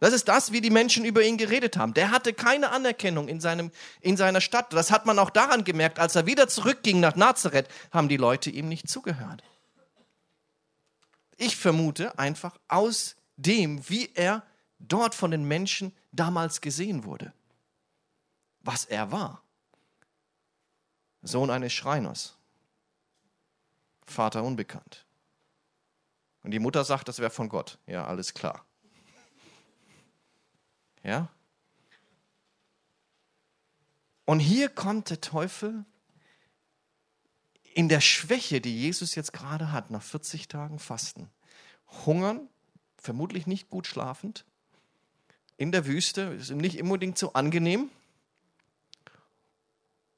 Das 0.00 0.14
ist 0.14 0.28
das, 0.28 0.50
wie 0.50 0.62
die 0.62 0.70
Menschen 0.70 1.04
über 1.04 1.22
ihn 1.22 1.36
geredet 1.36 1.76
haben. 1.76 1.92
Der 1.92 2.10
hatte 2.10 2.32
keine 2.32 2.70
Anerkennung 2.70 3.28
in, 3.28 3.38
seinem, 3.38 3.70
in 4.00 4.16
seiner 4.16 4.40
Stadt. 4.40 4.72
Das 4.72 4.90
hat 4.90 5.04
man 5.04 5.18
auch 5.18 5.28
daran 5.28 5.62
gemerkt, 5.62 5.98
als 5.98 6.16
er 6.16 6.24
wieder 6.24 6.48
zurückging 6.48 7.00
nach 7.00 7.16
Nazareth, 7.16 7.68
haben 7.92 8.08
die 8.08 8.16
Leute 8.16 8.48
ihm 8.48 8.68
nicht 8.68 8.88
zugehört. 8.88 9.42
Ich 11.36 11.56
vermute 11.56 12.18
einfach 12.18 12.58
aus 12.68 13.16
dem, 13.36 13.86
wie 13.90 14.10
er 14.14 14.42
dort 14.78 15.14
von 15.14 15.30
den 15.30 15.44
Menschen 15.44 15.94
damals 16.12 16.62
gesehen 16.62 17.04
wurde. 17.04 17.34
Was 18.62 18.86
er 18.86 19.12
war. 19.12 19.42
Sohn 21.22 21.50
eines 21.50 21.74
Schreiners. 21.74 22.36
Vater 24.06 24.42
unbekannt. 24.42 25.04
Und 26.42 26.52
die 26.52 26.58
Mutter 26.58 26.84
sagt, 26.84 27.08
das 27.08 27.18
wäre 27.18 27.30
von 27.30 27.48
Gott. 27.48 27.78
Ja, 27.86 28.06
alles 28.06 28.34
klar. 28.34 28.64
Ja? 31.02 31.28
Und 34.24 34.40
hier 34.40 34.68
kommt 34.68 35.10
der 35.10 35.20
Teufel 35.20 35.84
in 37.74 37.88
der 37.88 38.00
Schwäche, 38.00 38.60
die 38.60 38.80
Jesus 38.80 39.14
jetzt 39.14 39.32
gerade 39.32 39.72
hat, 39.72 39.90
nach 39.90 40.02
40 40.02 40.48
Tagen 40.48 40.78
Fasten. 40.78 41.30
Hungern, 42.06 42.48
vermutlich 42.96 43.46
nicht 43.46 43.70
gut 43.70 43.86
schlafend, 43.86 44.44
in 45.56 45.72
der 45.72 45.86
Wüste, 45.86 46.22
ist 46.22 46.50
ihm 46.50 46.58
nicht 46.58 46.80
unbedingt 46.80 47.18
so 47.18 47.32
angenehm 47.34 47.90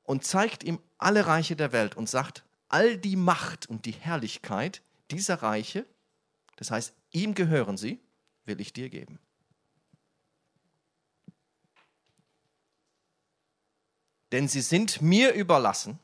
und 0.05 0.25
zeigt 0.25 0.62
ihm 0.62 0.79
alle 0.99 1.26
Reiche 1.26 1.57
der 1.57 1.73
Welt 1.73 1.97
und 1.97 2.09
sagt, 2.09 2.45
all 2.69 2.97
die 2.97 3.17
Macht 3.17 3.67
und 3.67 3.85
die 3.87 3.93
Herrlichkeit 3.93 4.83
dieser 5.11 5.43
Reiche 5.43 5.85
das 6.56 6.71
heißt, 6.71 6.94
ihm 7.11 7.35
gehören 7.35 7.76
sie, 7.76 8.00
will 8.44 8.61
ich 8.61 8.73
dir 8.73 8.90
geben. 8.90 9.18
Denn 14.32 14.49
sie 14.49 14.62
sind 14.62 15.02
mir 15.02 15.35
überlassen 15.35 15.99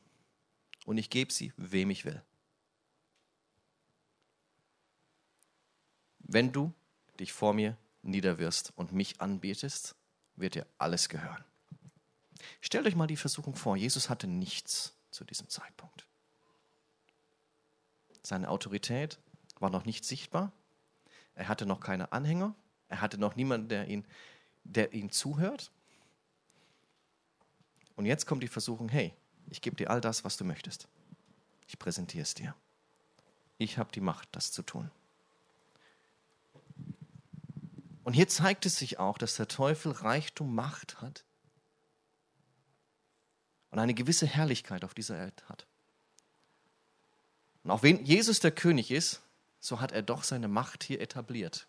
und 0.85 0.97
ich 0.97 1.09
gebe 1.09 1.33
sie, 1.33 1.51
wem 1.57 1.89
ich 1.89 2.05
will. 2.05 2.21
Wenn 6.19 6.51
du 6.51 6.73
dich 7.19 7.33
vor 7.33 7.53
mir 7.53 7.75
niederwirst 8.03 8.71
und 8.75 8.93
mich 8.93 9.19
anbetest, 9.19 9.95
wird 10.35 10.55
dir 10.55 10.67
alles 10.77 11.09
gehören. 11.09 11.43
Stellt 12.61 12.85
euch 12.85 12.95
mal 12.95 13.07
die 13.07 13.17
Versuchung 13.17 13.55
vor, 13.55 13.75
Jesus 13.75 14.09
hatte 14.09 14.27
nichts 14.27 14.95
zu 15.11 15.25
diesem 15.25 15.49
Zeitpunkt. 15.49 16.07
Seine 18.21 18.49
Autorität 18.49 19.19
war 19.59 19.69
noch 19.69 19.85
nicht 19.85 20.05
sichtbar. 20.05 20.51
Er 21.35 21.47
hatte 21.47 21.65
noch 21.65 21.79
keine 21.79 22.11
Anhänger. 22.11 22.55
Er 22.87 23.01
hatte 23.01 23.17
noch 23.17 23.35
niemanden, 23.35 23.69
der 23.69 23.87
ihn, 23.87 24.05
der 24.63 24.93
ihm 24.93 25.11
zuhört. 25.11 25.71
Und 27.95 28.05
jetzt 28.05 28.25
kommt 28.25 28.43
die 28.43 28.47
Versuchung, 28.47 28.89
hey, 28.89 29.13
ich 29.47 29.61
gebe 29.61 29.75
dir 29.75 29.89
all 29.89 30.01
das, 30.01 30.23
was 30.23 30.37
du 30.37 30.45
möchtest. 30.45 30.87
Ich 31.67 31.77
präsentiere 31.77 32.23
es 32.23 32.33
dir. 32.33 32.55
Ich 33.57 33.77
habe 33.77 33.91
die 33.91 34.01
Macht, 34.01 34.29
das 34.31 34.51
zu 34.51 34.63
tun. 34.63 34.89
Und 38.03 38.13
hier 38.13 38.27
zeigt 38.27 38.65
es 38.65 38.77
sich 38.77 38.97
auch, 38.97 39.17
dass 39.17 39.35
der 39.35 39.47
Teufel 39.47 39.91
Reichtum, 39.91 40.55
Macht 40.55 41.01
hat 41.01 41.25
und 43.69 43.79
eine 43.79 43.93
gewisse 43.93 44.25
Herrlichkeit 44.25 44.83
auf 44.83 44.93
dieser 44.93 45.19
Welt 45.19 45.47
hat. 45.47 45.67
Und 47.63 47.71
auch 47.71 47.83
wenn 47.83 48.03
Jesus 48.03 48.39
der 48.39 48.51
König 48.51 48.89
ist, 48.89 49.21
so 49.59 49.81
hat 49.81 49.91
er 49.91 50.01
doch 50.01 50.23
seine 50.23 50.47
Macht 50.47 50.83
hier 50.83 51.01
etabliert 51.01 51.67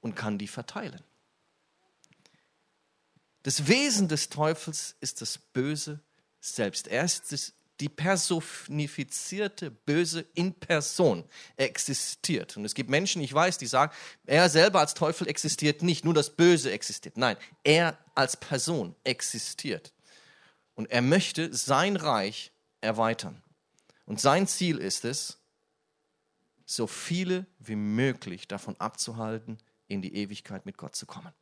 und 0.00 0.16
kann 0.16 0.38
die 0.38 0.48
verteilen. 0.48 1.02
Das 3.42 3.68
Wesen 3.68 4.08
des 4.08 4.28
Teufels 4.28 4.96
ist 5.00 5.22
das 5.22 5.38
Böse 5.38 6.00
selbst. 6.40 6.88
Er 6.88 7.04
ist 7.04 7.32
das, 7.32 7.52
die 7.80 7.88
personifizierte 7.88 9.70
Böse 9.70 10.26
in 10.34 10.52
Person. 10.52 11.24
Er 11.56 11.66
existiert. 11.66 12.56
Und 12.56 12.66
es 12.66 12.74
gibt 12.74 12.90
Menschen, 12.90 13.22
ich 13.22 13.32
weiß, 13.32 13.56
die 13.56 13.66
sagen, 13.66 13.92
er 14.26 14.50
selber 14.50 14.80
als 14.80 14.92
Teufel 14.92 15.26
existiert 15.28 15.82
nicht, 15.82 16.04
nur 16.04 16.12
das 16.12 16.30
Böse 16.30 16.70
existiert. 16.70 17.16
Nein, 17.16 17.38
er 17.64 17.96
als 18.14 18.36
Person 18.36 18.94
existiert. 19.04 19.94
Und 20.74 20.90
er 20.90 21.02
möchte 21.02 21.54
sein 21.54 21.96
Reich 21.96 22.52
erweitern. 22.82 23.42
Und 24.04 24.20
sein 24.20 24.46
Ziel 24.46 24.76
ist 24.76 25.04
es, 25.04 25.39
so 26.70 26.86
viele 26.86 27.46
wie 27.58 27.74
möglich 27.74 28.46
davon 28.46 28.76
abzuhalten, 28.78 29.58
in 29.88 30.02
die 30.02 30.14
Ewigkeit 30.14 30.66
mit 30.66 30.76
Gott 30.76 30.94
zu 30.94 31.04
kommen. 31.04 31.32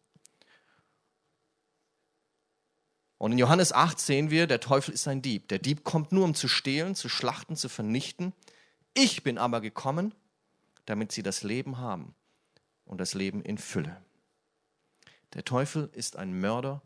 Und 3.18 3.32
in 3.32 3.38
Johannes 3.38 3.72
8 3.72 3.98
sehen 3.98 4.30
wir, 4.30 4.46
der 4.46 4.60
Teufel 4.60 4.94
ist 4.94 5.06
ein 5.06 5.20
Dieb. 5.20 5.48
Der 5.48 5.58
Dieb 5.58 5.84
kommt 5.84 6.12
nur, 6.12 6.24
um 6.24 6.34
zu 6.34 6.48
stehlen, 6.48 6.94
zu 6.94 7.10
schlachten, 7.10 7.56
zu 7.56 7.68
vernichten. 7.68 8.32
Ich 8.94 9.22
bin 9.22 9.36
aber 9.36 9.60
gekommen, 9.60 10.14
damit 10.86 11.12
sie 11.12 11.22
das 11.22 11.42
Leben 11.42 11.78
haben 11.78 12.14
und 12.86 12.98
das 12.98 13.12
Leben 13.12 13.42
in 13.42 13.58
Fülle. 13.58 14.00
Der 15.34 15.44
Teufel 15.44 15.90
ist 15.92 16.16
ein 16.16 16.40
Mörder 16.40 16.80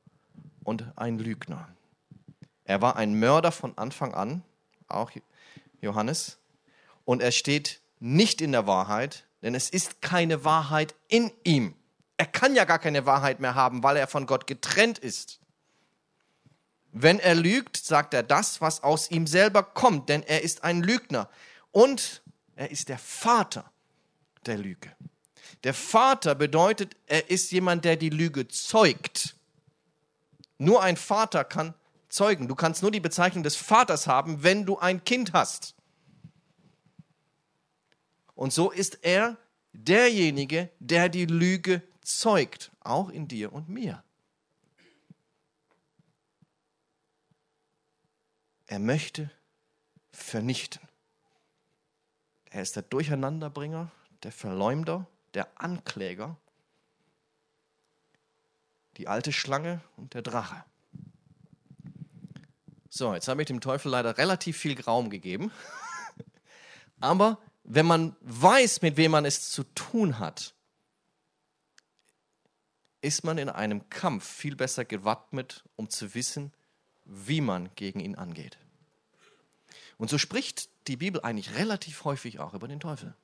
und 0.64 0.98
ein 0.98 1.18
Lügner. 1.18 1.68
Er 2.64 2.80
war 2.80 2.96
ein 2.96 3.20
Mörder 3.20 3.52
von 3.52 3.78
Anfang 3.78 4.14
an, 4.14 4.42
auch 4.88 5.12
Johannes, 5.80 6.38
und 7.04 7.22
er 7.22 7.30
steht 7.30 7.81
nicht 8.02 8.40
in 8.40 8.50
der 8.50 8.66
Wahrheit, 8.66 9.24
denn 9.42 9.54
es 9.54 9.70
ist 9.70 10.02
keine 10.02 10.44
Wahrheit 10.44 10.94
in 11.06 11.30
ihm. 11.44 11.74
Er 12.16 12.26
kann 12.26 12.56
ja 12.56 12.64
gar 12.64 12.80
keine 12.80 13.06
Wahrheit 13.06 13.38
mehr 13.38 13.54
haben, 13.54 13.84
weil 13.84 13.96
er 13.96 14.08
von 14.08 14.26
Gott 14.26 14.48
getrennt 14.48 14.98
ist. 14.98 15.38
Wenn 16.90 17.20
er 17.20 17.36
lügt, 17.36 17.76
sagt 17.76 18.12
er 18.12 18.24
das, 18.24 18.60
was 18.60 18.82
aus 18.82 19.10
ihm 19.10 19.26
selber 19.28 19.62
kommt, 19.62 20.08
denn 20.08 20.24
er 20.24 20.42
ist 20.42 20.64
ein 20.64 20.82
Lügner 20.82 21.28
und 21.70 22.22
er 22.56 22.70
ist 22.72 22.88
der 22.88 22.98
Vater 22.98 23.70
der 24.46 24.58
Lüge. 24.58 24.90
Der 25.62 25.72
Vater 25.72 26.34
bedeutet, 26.34 26.96
er 27.06 27.30
ist 27.30 27.52
jemand, 27.52 27.84
der 27.84 27.96
die 27.96 28.10
Lüge 28.10 28.48
zeugt. 28.48 29.36
Nur 30.58 30.82
ein 30.82 30.96
Vater 30.96 31.44
kann 31.44 31.72
zeugen. 32.08 32.48
Du 32.48 32.56
kannst 32.56 32.82
nur 32.82 32.90
die 32.90 33.00
Bezeichnung 33.00 33.44
des 33.44 33.54
Vaters 33.54 34.08
haben, 34.08 34.42
wenn 34.42 34.66
du 34.66 34.78
ein 34.78 35.04
Kind 35.04 35.32
hast. 35.32 35.76
Und 38.34 38.52
so 38.52 38.70
ist 38.70 38.98
er 39.02 39.36
derjenige, 39.72 40.70
der 40.78 41.08
die 41.08 41.26
Lüge 41.26 41.82
zeugt, 42.02 42.70
auch 42.80 43.08
in 43.08 43.28
dir 43.28 43.52
und 43.52 43.68
mir. 43.68 44.02
Er 48.66 48.78
möchte 48.78 49.30
vernichten. 50.12 50.80
Er 52.50 52.62
ist 52.62 52.76
der 52.76 52.82
Durcheinanderbringer, 52.82 53.90
der 54.22 54.32
Verleumder, 54.32 55.06
der 55.34 55.48
Ankläger, 55.60 56.36
die 58.96 59.08
alte 59.08 59.32
Schlange 59.32 59.80
und 59.96 60.14
der 60.14 60.22
Drache. 60.22 60.64
So, 62.88 63.14
jetzt 63.14 63.28
habe 63.28 63.40
ich 63.40 63.46
dem 63.46 63.60
Teufel 63.60 63.90
leider 63.90 64.18
relativ 64.18 64.58
viel 64.58 64.78
Raum 64.80 65.08
gegeben. 65.08 65.50
Aber 67.00 67.38
wenn 67.64 67.86
man 67.86 68.16
weiß, 68.20 68.82
mit 68.82 68.96
wem 68.96 69.12
man 69.12 69.24
es 69.24 69.50
zu 69.50 69.64
tun 69.74 70.18
hat, 70.18 70.54
ist 73.00 73.24
man 73.24 73.38
in 73.38 73.48
einem 73.48 73.88
Kampf 73.90 74.26
viel 74.26 74.56
besser 74.56 74.84
gewappnet, 74.84 75.64
um 75.76 75.90
zu 75.90 76.14
wissen, 76.14 76.52
wie 77.04 77.40
man 77.40 77.70
gegen 77.74 78.00
ihn 78.00 78.14
angeht. 78.14 78.58
Und 79.98 80.08
so 80.08 80.18
spricht 80.18 80.68
die 80.88 80.96
Bibel 80.96 81.20
eigentlich 81.20 81.54
relativ 81.54 82.04
häufig 82.04 82.40
auch 82.40 82.54
über 82.54 82.68
den 82.68 82.80
Teufel. 82.80 83.14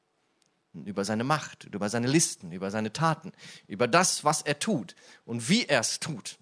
Über 0.75 1.04
seine 1.04 1.25
Macht, 1.25 1.64
über 1.64 1.88
seine 1.88 2.07
Listen, 2.07 2.52
über 2.52 2.71
seine 2.71 2.92
Taten, 2.92 3.33
über 3.66 3.88
das, 3.88 4.25
was 4.25 4.42
er 4.42 4.59
tut 4.59 4.95
und 5.25 5.49
wie 5.49 5.64
er 5.64 5.80
es 5.80 5.99
tut. 5.99 6.38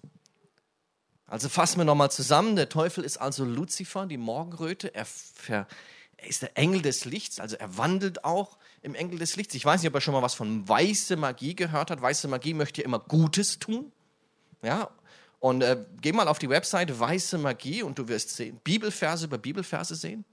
Also 1.25 1.49
fassen 1.49 1.77
wir 1.79 1.85
nochmal 1.85 2.11
zusammen. 2.11 2.55
Der 2.55 2.69
Teufel 2.69 3.03
ist 3.03 3.17
also 3.17 3.45
Luzifer, 3.45 4.05
die 4.05 4.17
Morgenröte. 4.17 4.93
Er 4.93 5.05
ver 5.05 5.67
er 6.17 6.27
ist 6.27 6.41
der 6.41 6.57
Engel 6.57 6.81
des 6.81 7.05
Lichts, 7.05 7.39
also 7.39 7.55
er 7.55 7.77
wandelt 7.77 8.23
auch 8.23 8.57
im 8.81 8.95
Engel 8.95 9.19
des 9.19 9.35
Lichts. 9.35 9.53
Ich 9.53 9.63
weiß 9.63 9.81
nicht, 9.81 9.89
ob 9.89 9.95
er 9.95 10.01
schon 10.01 10.13
mal 10.13 10.23
was 10.23 10.33
von 10.33 10.67
weiße 10.67 11.15
Magie 11.15 11.55
gehört 11.55 11.91
hat. 11.91 12.01
Weiße 12.01 12.27
Magie 12.27 12.53
möchte 12.53 12.81
ja 12.81 12.85
immer 12.85 12.99
Gutes 12.99 13.59
tun. 13.59 13.91
Ja, 14.63 14.89
Und 15.39 15.61
äh, 15.61 15.85
geh 16.01 16.11
mal 16.11 16.27
auf 16.27 16.39
die 16.39 16.49
Webseite 16.49 16.99
Weiße 16.99 17.37
Magie 17.37 17.83
und 17.83 17.99
du 17.99 18.07
wirst 18.07 18.31
sehen, 18.31 18.59
Bibelverse 18.63 19.25
über 19.25 19.37
Bibelverse 19.37 19.95
sehen, 19.95 20.25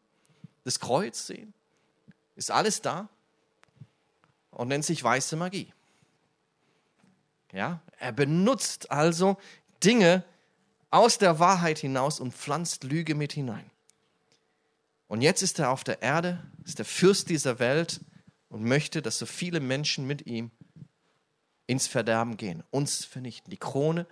das 0.65 0.81
Kreuz 0.81 1.27
sehen. 1.27 1.53
Ist 2.37 2.51
alles 2.51 2.81
da 2.81 3.09
und 4.51 4.69
nennt 4.69 4.85
sich 4.85 5.05
Weiße 5.05 5.37
Magie. 5.37 5.73
Ja, 7.53 7.81
er 7.99 8.13
benutzt 8.13 8.91
also 8.91 9.37
Dinge 9.85 10.25
aus 10.91 11.19
der 11.19 11.39
Wahrheit 11.39 11.79
hinaus 11.79 12.19
und 12.19 12.33
pflanzt 12.33 12.83
Lüge 12.85 13.15
mit 13.15 13.33
hinein. 13.33 13.71
Und 15.15 15.21
jetzt 15.21 15.43
ist 15.43 15.61
er 15.61 15.71
auf 15.71 15.85
der 15.85 16.03
Erde, 16.03 16.43
ist 16.65 16.81
der 16.81 16.85
Fürst 16.85 17.31
dieser 17.31 17.61
Welt 17.61 18.01
und 18.49 18.65
möchte, 18.65 19.01
dass 19.01 19.17
so 19.17 19.27
viele 19.27 19.61
Menschen 19.61 20.09
mit 20.09 20.27
ihm 20.27 20.51
ins 21.69 21.87
Verderben 21.87 22.37
gehen, 22.37 22.65
uns 22.73 23.05
vernichten. 23.05 23.49
Die 23.49 23.57
Krone 23.57 24.09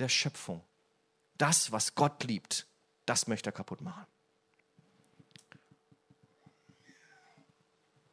der 0.00 0.08
Schöpfung. 0.08 0.64
Das, 1.38 1.70
was 1.70 1.94
Gott 1.94 2.24
liebt, 2.24 2.66
das 3.04 3.28
möchte 3.28 3.50
er 3.50 3.52
kaputt 3.52 3.82
machen. 3.82 4.04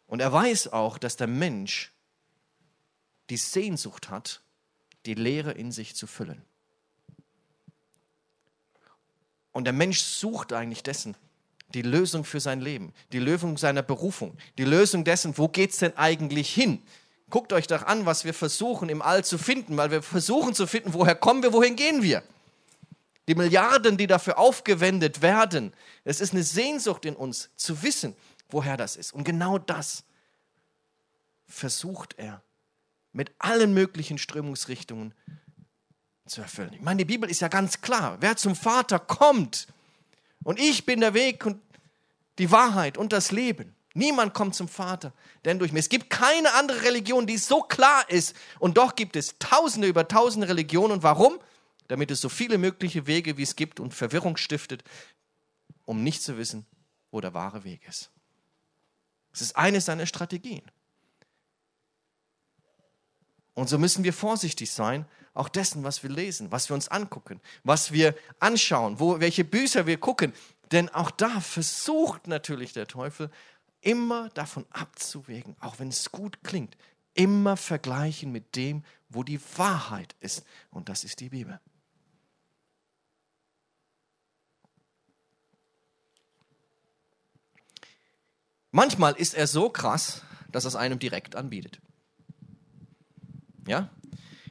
Und 0.05 0.20
er 0.20 0.32
weiß 0.32 0.67
auch, 0.67 1.00
dass 1.00 1.17
der 1.17 1.25
Mensch 1.25 1.93
die 3.32 3.38
Sehnsucht 3.38 4.12
hat, 4.12 4.43
die 5.08 5.15
Leere 5.15 5.53
in 5.53 5.72
sich 5.72 5.96
zu 5.96 6.05
füllen. 6.05 6.46
Und 9.51 9.63
der 9.63 9.74
Mensch 9.74 10.03
sucht 10.03 10.53
eigentlich 10.53 10.84
dessen, 10.84 11.17
die 11.74 11.82
Lösung 11.82 12.24
für 12.24 12.39
sein 12.39 12.62
Leben, 12.62 12.94
die 13.12 13.20
Lösung 13.20 13.58
seiner 13.58 13.82
Berufung, 13.82 14.38
die 14.58 14.63
Lösung 14.63 15.03
dessen, 15.03 15.38
wo 15.38 15.48
geht 15.48 15.72
es 15.72 15.77
denn 15.77 15.98
eigentlich 15.98 16.53
hin? 16.53 16.82
Guckt 17.30 17.51
euch 17.51 17.68
doch 17.68 17.84
an, 17.84 18.06
was 18.06 18.25
wir 18.25 18.34
versuchen 18.34 18.89
im 18.89 19.01
All 19.01 19.25
zu 19.25 19.38
finden, 19.38 19.75
weil 19.77 19.89
wir 19.89 20.03
versuchen 20.03 20.53
zu 20.53 20.68
finden, 20.68 20.94
woher 20.94 21.15
kommen 21.15 21.42
wir, 21.42 21.51
wohin 21.51 21.75
gehen 21.75 22.03
wir. 22.03 22.22
Die 23.27 23.36
Milliarden, 23.36 23.98
die 23.98 24.08
dafür 24.08 24.38
aufgewendet 24.38 25.22
werden, 25.22 25.74
es 26.03 26.22
ist 26.22 26.34
eine 26.34 26.44
Sehnsucht 26.44 27.06
in 27.06 27.15
uns 27.15 27.50
zu 27.56 27.82
wissen, 27.82 28.15
woher 28.50 28.77
das 28.77 28.96
ist. 28.96 29.13
Und 29.13 29.24
genau 29.24 29.58
das 29.58 30.03
versucht 31.48 32.15
er 32.18 32.44
mit 33.13 33.32
allen 33.39 33.74
möglichen 33.74 34.18
Strömungsrichtungen 34.18 35.13
zu 36.25 36.42
erfüllen. 36.42 36.74
Ich 36.74 36.82
meine, 36.82 36.98
die 36.98 37.06
Bibel 37.06 37.30
ist 37.30 37.42
ja 37.42 37.48
ganz 37.48 37.82
klar. 37.82 38.18
Wer 38.20 38.36
zum 38.38 38.56
Vater 38.56 39.00
kommt 39.00 39.68
und 40.44 40.60
ich 40.60 40.86
bin 40.86 41.00
der 41.00 41.14
Weg 41.14 41.46
und 41.46 41.62
die 42.40 42.52
Wahrheit 42.52 42.98
und 42.98 43.14
das 43.14 43.32
Leben. 43.32 43.76
Niemand 43.94 44.34
kommt 44.34 44.56
zum 44.56 44.68
Vater, 44.68 45.14
denn 45.46 45.60
durch 45.60 45.72
mich. 45.72 45.82
Es 45.82 45.90
gibt 45.90 46.10
keine 46.10 46.54
andere 46.56 46.82
Religion, 46.82 47.28
die 47.28 47.38
so 47.38 47.62
klar 47.62 48.10
ist. 48.10 48.36
Und 48.58 48.78
doch 48.78 48.96
gibt 48.96 49.16
es 49.16 49.38
Tausende 49.38 49.88
über 49.88 50.08
Tausende 50.08 50.48
Religionen. 50.48 50.94
Und 50.94 51.04
warum? 51.04 51.40
Damit 51.90 52.10
es 52.10 52.20
so 52.20 52.30
viele 52.30 52.58
mögliche 52.58 53.06
Wege 53.06 53.38
wie 53.38 53.44
es 53.44 53.56
gibt 53.56 53.80
und 53.80 53.94
Verwirrung 53.94 54.38
stiftet, 54.38 54.84
um 55.86 56.04
nicht 56.04 56.24
zu 56.24 56.38
wissen, 56.38 56.66
wo 57.12 57.22
der 57.22 57.36
wahre 57.36 57.64
Weg 57.64 57.88
ist. 57.88 58.10
Es 59.32 59.42
ist 59.42 59.56
eine 59.56 59.80
seiner 59.80 60.08
Strategien. 60.08 60.64
Und 63.54 63.70
so 63.70 63.78
müssen 63.78 64.04
wir 64.04 64.14
vorsichtig 64.14 64.72
sein, 64.72 65.06
auch 65.34 65.50
dessen, 65.50 65.84
was 65.84 66.04
wir 66.04 66.10
lesen, 66.10 66.52
was 66.52 66.70
wir 66.70 66.75
uns 66.75 66.88
angucken, 66.88 67.42
was 67.63 67.92
wir 67.92 68.16
anschauen, 68.40 69.00
wo, 69.00 69.20
welche 69.20 69.44
Bücher 69.44 69.88
wir 69.88 69.98
gucken. 69.98 70.34
Denn 70.72 70.90
auch 70.90 71.12
da 71.12 71.40
versucht 71.42 72.28
natürlich 72.28 72.74
der 72.74 72.88
Teufel 72.88 73.30
immer 73.82 74.30
davon 74.30 74.66
abzuwägen, 74.70 75.56
auch 75.60 75.80
wenn 75.80 75.90
es 75.90 76.12
gut 76.12 76.44
klingt, 76.44 76.78
immer 77.13 77.58
vergleichen 77.58 78.32
mit 78.32 78.56
dem, 78.56 78.84
wo 79.10 79.24
die 79.24 79.40
Wahrheit 79.58 80.16
ist. 80.20 80.44
Und 80.72 80.90
das 80.90 81.04
ist 81.04 81.20
die 81.20 81.30
Bibel. 81.30 81.60
Manchmal 88.72 89.13
ist 89.13 89.36
er 89.36 89.46
so 89.46 89.70
krass, 89.70 90.24
dass 90.52 90.65
es 90.65 90.76
einem 90.76 90.98
direkt 90.98 91.36
anbietet. 91.36 91.80
Ja? 93.67 93.89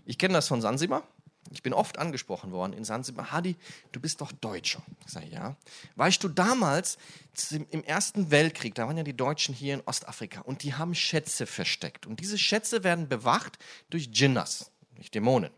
Ich 0.05 0.19
kenne 0.19 0.35
das 0.35 0.49
von 0.49 0.61
Sansibar. 0.61 1.07
Ich 1.51 1.63
bin 1.63 1.75
oft 1.75 1.99
angesprochen 1.99 2.53
worden 2.53 2.73
in 2.73 2.85
Sansibar. 2.85 3.33
Hadi, 3.33 3.57
du 3.93 4.01
bist 4.01 4.21
doch 4.21 4.33
Deutscher. 4.33 4.83
Ich 5.07 5.13
sage, 5.13 5.27
ja. 5.27 5.57
Weißt 5.97 6.23
du, 6.23 6.29
damals 6.29 6.99
im 7.51 7.85
Ersten 7.85 8.31
Weltkrieg, 8.31 8.75
da 8.75 8.87
waren 8.87 8.97
ja 8.97 9.03
die 9.03 9.17
Deutschen 9.17 9.55
hier 9.55 9.75
in 9.75 9.83
Ostafrika 9.85 10.41
und 10.41 10.63
die 10.63 10.75
haben 10.75 10.95
Schätze 10.95 11.47
versteckt. 11.47 12.07
Und 12.07 12.21
diese 12.21 12.39
Schätze 12.39 12.85
werden 12.85 13.09
bewacht 13.09 13.59
durch 13.91 14.11
Djinnas, 14.11 14.71
durch 14.95 15.11
Dämonen. 15.11 15.51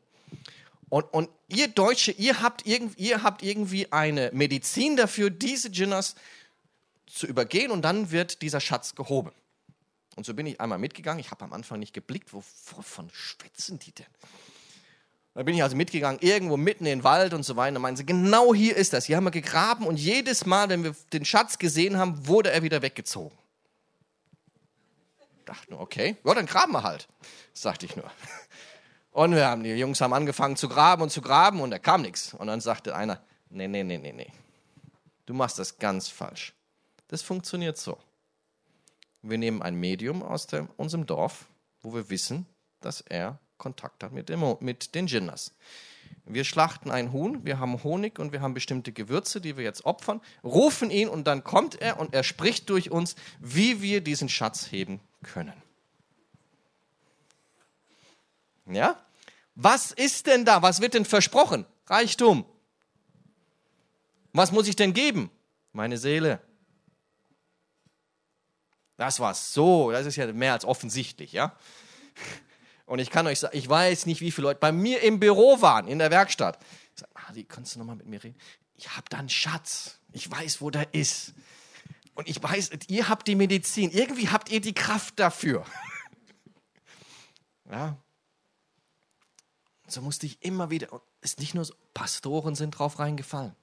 Und, 0.88 1.04
und 1.12 1.28
ihr 1.48 1.68
Deutsche, 1.68 2.12
ihr 2.12 2.40
habt, 2.40 2.66
irgend, 2.66 2.98
ihr 2.98 3.22
habt 3.22 3.42
irgendwie 3.42 3.92
eine 3.92 4.30
Medizin 4.32 4.96
dafür, 4.96 5.30
diese 5.30 5.70
Djinnas 5.70 6.14
zu 7.06 7.26
übergehen 7.26 7.70
und 7.70 7.82
dann 7.82 8.10
wird 8.10 8.42
dieser 8.42 8.60
Schatz 8.60 8.94
gehoben. 8.94 9.32
Und 10.16 10.24
so 10.24 10.34
bin 10.34 10.46
ich 10.46 10.60
einmal 10.60 10.78
mitgegangen. 10.78 11.18
Ich 11.18 11.30
habe 11.30 11.44
am 11.44 11.52
Anfang 11.52 11.78
nicht 11.78 11.92
geblickt, 11.92 12.32
wovon 12.32 13.10
schwitzen 13.12 13.78
die 13.78 13.92
denn? 13.92 14.06
Da 15.34 15.42
bin 15.42 15.56
ich 15.56 15.62
also 15.64 15.74
mitgegangen, 15.74 16.20
irgendwo 16.20 16.56
mitten 16.56 16.86
in 16.86 17.00
den 17.00 17.04
Wald 17.04 17.34
und 17.34 17.42
so 17.42 17.56
weiter. 17.56 17.74
Da 17.74 17.80
meinen 17.80 17.96
sie, 17.96 18.06
genau 18.06 18.54
hier 18.54 18.76
ist 18.76 18.92
das. 18.92 19.06
Hier 19.06 19.16
haben 19.16 19.24
wir 19.24 19.32
gegraben 19.32 19.86
und 19.86 19.96
jedes 19.96 20.46
Mal, 20.46 20.68
wenn 20.68 20.84
wir 20.84 20.94
den 21.12 21.24
Schatz 21.24 21.58
gesehen 21.58 21.98
haben, 21.98 22.28
wurde 22.28 22.52
er 22.52 22.62
wieder 22.62 22.82
weggezogen. 22.82 23.36
Ich 25.38 25.44
dachte 25.44 25.72
nur, 25.72 25.80
okay, 25.80 26.16
ja, 26.24 26.34
dann 26.34 26.46
graben 26.46 26.72
wir 26.72 26.84
halt, 26.84 27.08
sagte 27.52 27.86
ich 27.86 27.96
nur. 27.96 28.10
Und 29.10 29.34
wir 29.34 29.46
haben, 29.46 29.64
die 29.64 29.70
Jungs 29.70 30.00
haben 30.00 30.12
angefangen 30.12 30.56
zu 30.56 30.68
graben 30.68 31.02
und 31.02 31.10
zu 31.10 31.20
graben 31.20 31.60
und 31.60 31.70
da 31.70 31.78
kam 31.78 32.02
nichts. 32.02 32.34
Und 32.34 32.46
dann 32.46 32.60
sagte 32.60 32.94
einer, 32.94 33.20
nee, 33.50 33.68
nee, 33.68 33.82
nee, 33.82 33.98
nee, 33.98 34.12
nee. 34.12 34.32
Du 35.26 35.34
machst 35.34 35.58
das 35.58 35.78
ganz 35.78 36.08
falsch. 36.08 36.52
Das 37.08 37.22
funktioniert 37.22 37.76
so. 37.76 37.98
Wir 39.26 39.38
nehmen 39.38 39.62
ein 39.62 39.74
Medium 39.76 40.22
aus 40.22 40.46
der, 40.46 40.68
unserem 40.76 41.06
Dorf, 41.06 41.46
wo 41.80 41.94
wir 41.94 42.10
wissen, 42.10 42.44
dass 42.82 43.00
er 43.00 43.38
Kontakt 43.56 44.04
hat 44.04 44.12
mit, 44.12 44.28
dem, 44.28 44.56
mit 44.60 44.94
den 44.94 45.06
Djinnas. 45.06 45.54
Wir 46.26 46.44
schlachten 46.44 46.90
ein 46.90 47.10
Huhn, 47.10 47.42
wir 47.42 47.58
haben 47.58 47.82
Honig 47.82 48.18
und 48.18 48.32
wir 48.32 48.42
haben 48.42 48.52
bestimmte 48.52 48.92
Gewürze, 48.92 49.40
die 49.40 49.56
wir 49.56 49.64
jetzt 49.64 49.86
opfern, 49.86 50.20
rufen 50.42 50.90
ihn 50.90 51.08
und 51.08 51.26
dann 51.26 51.42
kommt 51.42 51.80
er 51.80 51.98
und 51.98 52.12
er 52.12 52.22
spricht 52.22 52.68
durch 52.68 52.90
uns, 52.90 53.16
wie 53.40 53.80
wir 53.80 54.02
diesen 54.02 54.28
Schatz 54.28 54.70
heben 54.70 55.00
können. 55.22 55.54
Ja? 58.66 59.02
Was 59.54 59.90
ist 59.90 60.26
denn 60.26 60.44
da? 60.44 60.60
Was 60.60 60.82
wird 60.82 60.92
denn 60.92 61.06
versprochen? 61.06 61.64
Reichtum. 61.86 62.44
Was 64.34 64.52
muss 64.52 64.68
ich 64.68 64.76
denn 64.76 64.92
geben? 64.92 65.30
Meine 65.72 65.96
Seele. 65.96 66.40
Das 68.96 69.20
war 69.20 69.34
so, 69.34 69.90
das 69.90 70.06
ist 70.06 70.16
ja 70.16 70.32
mehr 70.32 70.52
als 70.52 70.64
offensichtlich, 70.64 71.32
ja. 71.32 71.56
Und 72.86 72.98
ich 72.98 73.10
kann 73.10 73.26
euch 73.26 73.40
sagen, 73.40 73.56
ich 73.56 73.68
weiß 73.68 74.06
nicht, 74.06 74.20
wie 74.20 74.30
viele 74.30 74.48
Leute 74.48 74.60
bei 74.60 74.72
mir 74.72 75.02
im 75.02 75.18
Büro 75.18 75.60
waren, 75.62 75.88
in 75.88 75.98
der 75.98 76.10
Werkstatt. 76.10 76.58
Ich 76.94 77.00
sage, 77.00 77.34
die 77.34 77.44
kannst 77.44 77.74
du 77.74 77.78
nochmal 77.78 77.96
mit 77.96 78.06
mir 78.06 78.22
reden? 78.22 78.36
Ich 78.76 78.96
habe 78.96 79.06
da 79.08 79.18
einen 79.18 79.28
Schatz. 79.28 79.98
Ich 80.12 80.30
weiß, 80.30 80.60
wo 80.60 80.70
der 80.70 80.92
ist. 80.94 81.34
Und 82.14 82.28
ich 82.28 82.40
weiß, 82.40 82.70
ihr 82.88 83.08
habt 83.08 83.26
die 83.26 83.34
Medizin. 83.34 83.90
Irgendwie 83.90 84.28
habt 84.28 84.50
ihr 84.50 84.60
die 84.60 84.74
Kraft 84.74 85.18
dafür. 85.18 85.64
ja. 87.70 87.96
So 89.86 90.00
musste 90.00 90.26
ich 90.26 90.42
immer 90.42 90.70
wieder, 90.70 90.88
ist 91.20 91.40
nicht 91.40 91.54
nur 91.54 91.64
so, 91.64 91.74
Pastoren 91.94 92.54
sind 92.54 92.72
drauf 92.72 92.98
reingefallen. 92.98 93.54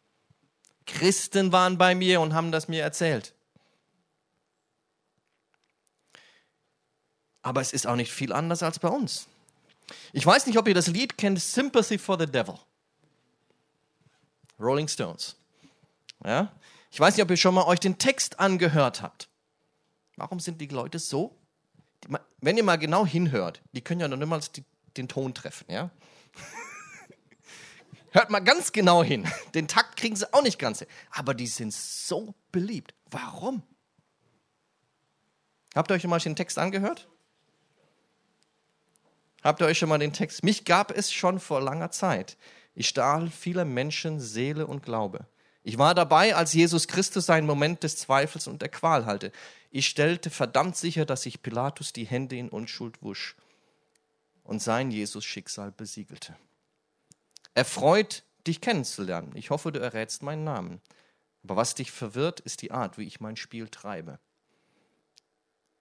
Christen 0.86 1.52
waren 1.52 1.78
bei 1.78 1.96
mir 1.96 2.22
und 2.22 2.34
haben 2.34 2.52
das 2.52 2.68
mir 2.68 2.84
erzählt. 2.84 3.34
Aber 7.42 7.62
es 7.62 7.74
ist 7.74 7.88
auch 7.88 7.96
nicht 7.96 8.12
viel 8.12 8.34
anders 8.34 8.64
als 8.64 8.80
bei 8.80 8.88
uns. 8.88 9.28
Ich 10.14 10.26
weiß 10.26 10.46
nicht, 10.46 10.58
ob 10.58 10.68
ihr 10.68 10.74
das 10.74 10.88
Lied 10.88 11.18
kennt, 11.18 11.40
Sympathy 11.42 11.98
for 11.98 12.20
the 12.20 12.26
Devil. 12.26 12.56
Rolling 14.60 14.88
Stones. 14.88 15.36
Ja? 16.24 16.52
Ich 16.92 17.00
weiß 17.00 17.16
nicht, 17.16 17.24
ob 17.24 17.32
ihr 17.32 17.38
schon 17.38 17.56
mal 17.56 17.66
euch 17.66 17.80
den 17.80 17.98
Text 17.98 18.40
angehört 18.40 19.02
habt. 19.02 19.28
Warum 20.18 20.40
sind 20.40 20.62
die 20.62 20.68
Leute 20.68 21.00
so? 21.00 21.36
Wenn 22.40 22.58
ihr 22.58 22.64
mal 22.64 22.78
genau 22.78 23.06
hinhört, 23.06 23.62
die 23.74 23.82
können 23.82 24.02
ja 24.02 24.08
noch 24.08 24.18
niemals 24.18 24.52
die, 24.52 24.64
den 24.98 25.08
Ton 25.08 25.34
treffen, 25.34 25.66
ja? 25.72 25.90
Hört 28.12 28.30
mal 28.30 28.40
ganz 28.40 28.72
genau 28.72 29.04
hin. 29.04 29.28
Den 29.54 29.68
Takt 29.68 29.96
kriegen 29.98 30.16
sie 30.16 30.32
auch 30.34 30.42
nicht 30.42 30.60
ganz 30.60 30.80
hin. 30.80 30.88
Aber 31.12 31.34
die 31.34 31.48
sind 31.48 31.74
so 31.74 32.36
beliebt. 32.52 32.94
Warum? 33.10 33.64
Habt 35.74 35.92
ihr 35.92 35.96
euch 35.96 36.06
mal 36.06 36.20
den 36.20 36.36
Text 36.36 36.58
angehört? 36.58 37.08
Habt 39.42 39.62
ihr 39.62 39.68
euch 39.68 39.80
schon 39.80 39.90
mal 39.90 39.98
den 39.98 40.14
Text? 40.14 40.44
Mich 40.44 40.66
gab 40.66 40.92
es 40.96 41.12
schon 41.12 41.40
vor 41.40 41.62
langer 41.62 41.92
Zeit. 41.92 42.38
Ich 42.76 42.88
stahl 42.88 43.30
vieler 43.30 43.66
Menschen 43.66 44.20
Seele 44.20 44.68
und 44.68 44.84
Glaube. 44.84 45.26
Ich 45.64 45.78
war 45.78 45.94
dabei, 45.94 46.36
als 46.36 46.54
Jesus 46.54 46.88
Christus 46.88 47.28
seinen 47.28 47.46
Moment 47.46 47.84
des 47.84 47.98
Zweifels 47.98 48.48
und 48.48 48.62
der 48.62 48.70
Qual 48.70 49.06
halte. 49.06 49.32
Ich 49.70 49.88
stellte 49.88 50.30
verdammt 50.30 50.76
sicher, 50.76 51.06
dass 51.06 51.24
sich 51.24 51.42
Pilatus 51.42 51.94
die 51.94 52.06
Hände 52.06 52.36
in 52.36 52.50
Unschuld 52.50 53.02
wusch 53.02 53.36
und 54.44 54.62
sein 54.62 54.92
Jesus 54.92 55.24
Schicksal 55.24 55.72
besiegelte. 55.72 56.36
erfreut, 57.54 58.24
dich 58.48 58.62
kennenzulernen. 58.62 59.32
Ich 59.36 59.50
hoffe, 59.50 59.72
du 59.72 59.80
errätst 59.80 60.24
meinen 60.24 60.44
Namen. 60.44 60.82
Aber 61.44 61.56
was 61.58 61.76
dich 61.76 61.92
verwirrt, 61.92 62.40
ist 62.40 62.62
die 62.62 62.72
Art, 62.72 62.98
wie 62.98 63.06
ich 63.06 63.20
mein 63.20 63.36
Spiel 63.36 63.68
treibe. 63.68 64.20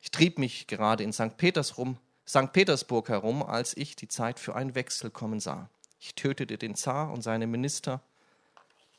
Ich 0.01 0.11
trieb 0.11 0.39
mich 0.39 0.67
gerade 0.67 1.05
in 1.05 1.13
St. 1.13 1.37
Peters 1.37 1.79
rum, 1.79 1.99
St. 2.31 2.53
Petersburg 2.53 3.09
herum, 3.09 3.43
als 3.43 3.77
ich 3.77 3.97
die 3.97 4.07
Zeit 4.07 4.39
für 4.39 4.55
einen 4.55 4.77
Wechsel 4.77 5.11
kommen 5.11 5.41
sah. 5.41 5.69
Ich 5.99 6.15
tötete 6.15 6.59
den 6.59 6.77
Zar 6.77 7.11
und 7.11 7.23
seine 7.23 7.49
Minister. 7.49 8.03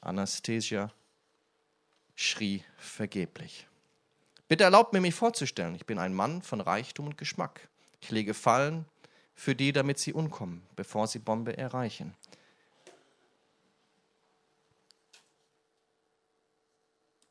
Anastasia 0.02 0.92
schrie 2.14 2.66
vergeblich. 2.76 3.70
Bitte 4.50 4.66
erlaubt 4.66 4.92
mir, 4.92 5.00
mich 5.00 5.16
vorzustellen. 5.16 5.76
Ich 5.76 5.86
bin 5.86 5.98
ein 5.98 6.14
Mann 6.14 6.42
von 6.42 6.60
Reichtum 6.60 7.06
und 7.06 7.18
Geschmack. 7.18 7.70
Ich 8.02 8.12
lege 8.12 8.34
Fallen 8.34 8.84
für 9.34 9.56
die, 9.56 9.72
damit 9.72 9.98
sie 9.98 10.12
umkommen, 10.12 10.68
bevor 10.76 11.08
sie 11.08 11.20
Bombe 11.20 11.58
erreichen. 11.58 12.14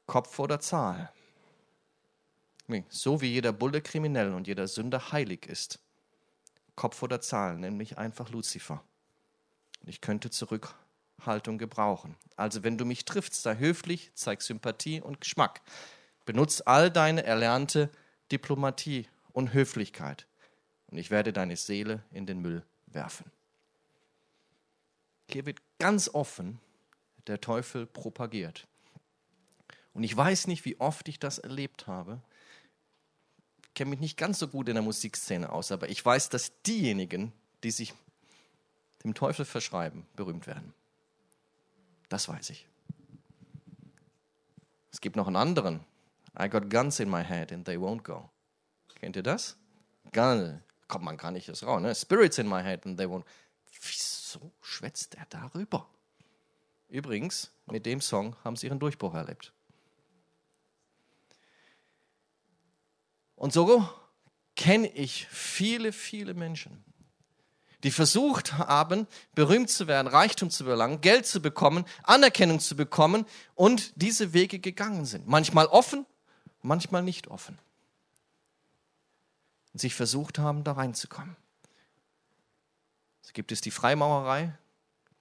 Kopf 0.07 0.39
oder 0.39 0.61
Zahl. 0.61 1.13
So 2.89 3.21
wie 3.21 3.27
jeder 3.27 3.53
Bulle 3.53 3.83
kriminell 3.83 4.33
und 4.33 4.47
jeder 4.47 4.67
Sünder 4.67 5.13
heilig 5.13 5.45
ist. 5.47 5.79
Kopf 6.81 7.03
oder 7.03 7.21
Zahl, 7.21 7.59
nenn 7.59 7.77
mich 7.77 7.99
einfach 7.99 8.31
Luzifer. 8.31 8.83
Ich 9.85 10.01
könnte 10.01 10.31
Zurückhaltung 10.31 11.59
gebrauchen. 11.59 12.17
Also 12.37 12.65
wenn 12.65 12.79
du 12.79 12.87
mich 12.87 13.05
triffst, 13.05 13.43
sei 13.43 13.59
höflich, 13.59 14.13
zeig 14.15 14.41
Sympathie 14.41 15.03
und 15.03 15.21
Geschmack. 15.21 15.61
Benutz 16.25 16.63
all 16.65 16.91
deine 16.91 17.23
erlernte 17.23 17.91
Diplomatie 18.33 19.07
und 19.35 19.53
Höflichkeit. 19.53 20.27
Und 20.87 20.97
ich 20.97 21.11
werde 21.11 21.35
deine 21.35 21.57
Seele 21.57 22.03
in 22.13 22.25
den 22.25 22.41
Müll 22.41 22.65
werfen. 22.87 23.31
Hier 25.29 25.45
wird 25.45 25.61
ganz 25.79 26.09
offen 26.09 26.61
der 27.27 27.43
Teufel 27.43 27.85
propagiert. 27.85 28.67
Und 29.93 30.03
ich 30.03 30.17
weiß 30.17 30.47
nicht, 30.47 30.65
wie 30.65 30.81
oft 30.81 31.09
ich 31.09 31.19
das 31.19 31.37
erlebt 31.37 31.87
habe. 31.87 32.23
Ich 33.71 33.75
kenne 33.75 33.91
mich 33.91 34.01
nicht 34.01 34.17
ganz 34.17 34.41
so 34.41 34.49
gut 34.49 34.69
in 34.69 34.75
der 34.75 34.83
Musikszene 34.83 35.51
aus, 35.51 35.73
aber 35.73 35.89
ich 35.89 36.05
weiß, 36.05 36.29
dass 36.29 36.53
diejenigen, 36.63 37.33
die 37.63 37.71
sich 37.71 37.95
dem 39.05 39.15
Teufel 39.15 39.45
verschreiben, 39.45 40.07
berühmt 40.17 40.47
werden. 40.47 40.75
Das 42.09 42.29
weiß 42.29 42.51
ich. 42.51 42.67
Es 44.93 45.01
gibt 45.01 45.17
noch 45.17 45.29
einen 45.29 45.37
anderen. 45.37 45.85
I 46.39 46.49
got 46.49 46.69
guns 46.69 46.99
in 47.01 47.09
my 47.09 47.25
head 47.25 47.53
and 47.53 47.65
they 47.65 47.77
won't 47.77 48.03
go. 48.03 48.29
Kennt 48.97 49.17
ihr 49.17 49.23
das? 49.23 49.57
Gun. 50.13 50.63
Kommt 50.89 51.05
man 51.05 51.17
gar 51.17 51.31
nicht 51.31 51.49
das 51.49 51.65
raus. 51.65 51.81
Ne? 51.81 51.95
Spirits 51.95 52.39
in 52.39 52.49
my 52.49 52.63
head 52.63 52.85
and 52.85 52.99
they 52.99 53.07
won't. 53.07 53.25
Wieso 53.83 54.51
schwätzt 54.61 55.15
er 55.15 55.27
darüber? 55.31 55.89
Übrigens, 56.89 57.53
mit 57.67 57.87
dem 57.87 58.01
Song 58.01 58.37
haben 58.43 58.57
sie 58.57 58.67
ihren 58.67 58.81
Durchbruch 58.81 59.15
erlebt. 59.15 59.53
Und 63.41 63.55
so 63.55 63.89
kenne 64.55 64.87
ich 64.89 65.27
viele, 65.29 65.93
viele 65.93 66.35
Menschen, 66.35 66.85
die 67.83 67.91
versucht 67.91 68.59
haben, 68.59 69.07
berühmt 69.35 69.71
zu 69.71 69.87
werden, 69.87 70.09
Reichtum 70.09 70.51
zu 70.51 70.63
belangen, 70.65 71.01
Geld 71.01 71.25
zu 71.25 71.41
bekommen, 71.41 71.87
Anerkennung 72.03 72.61
zu 72.61 72.77
bekommen 72.77 73.25
und 73.55 73.95
diese 73.97 74.35
Wege 74.35 74.59
gegangen 74.59 75.07
sind. 75.07 75.27
Manchmal 75.27 75.65
offen, 75.69 76.05
manchmal 76.61 77.03
nicht 77.03 77.29
offen. 77.29 77.59
Und 79.73 79.81
sich 79.81 79.95
versucht 79.95 80.39
haben, 80.39 80.63
da 80.63 80.73
reinzukommen. 80.73 81.35
So 83.23 83.33
gibt 83.33 83.53
es 83.53 83.63
die 83.63 83.71
Freimaurerei, 83.71 84.53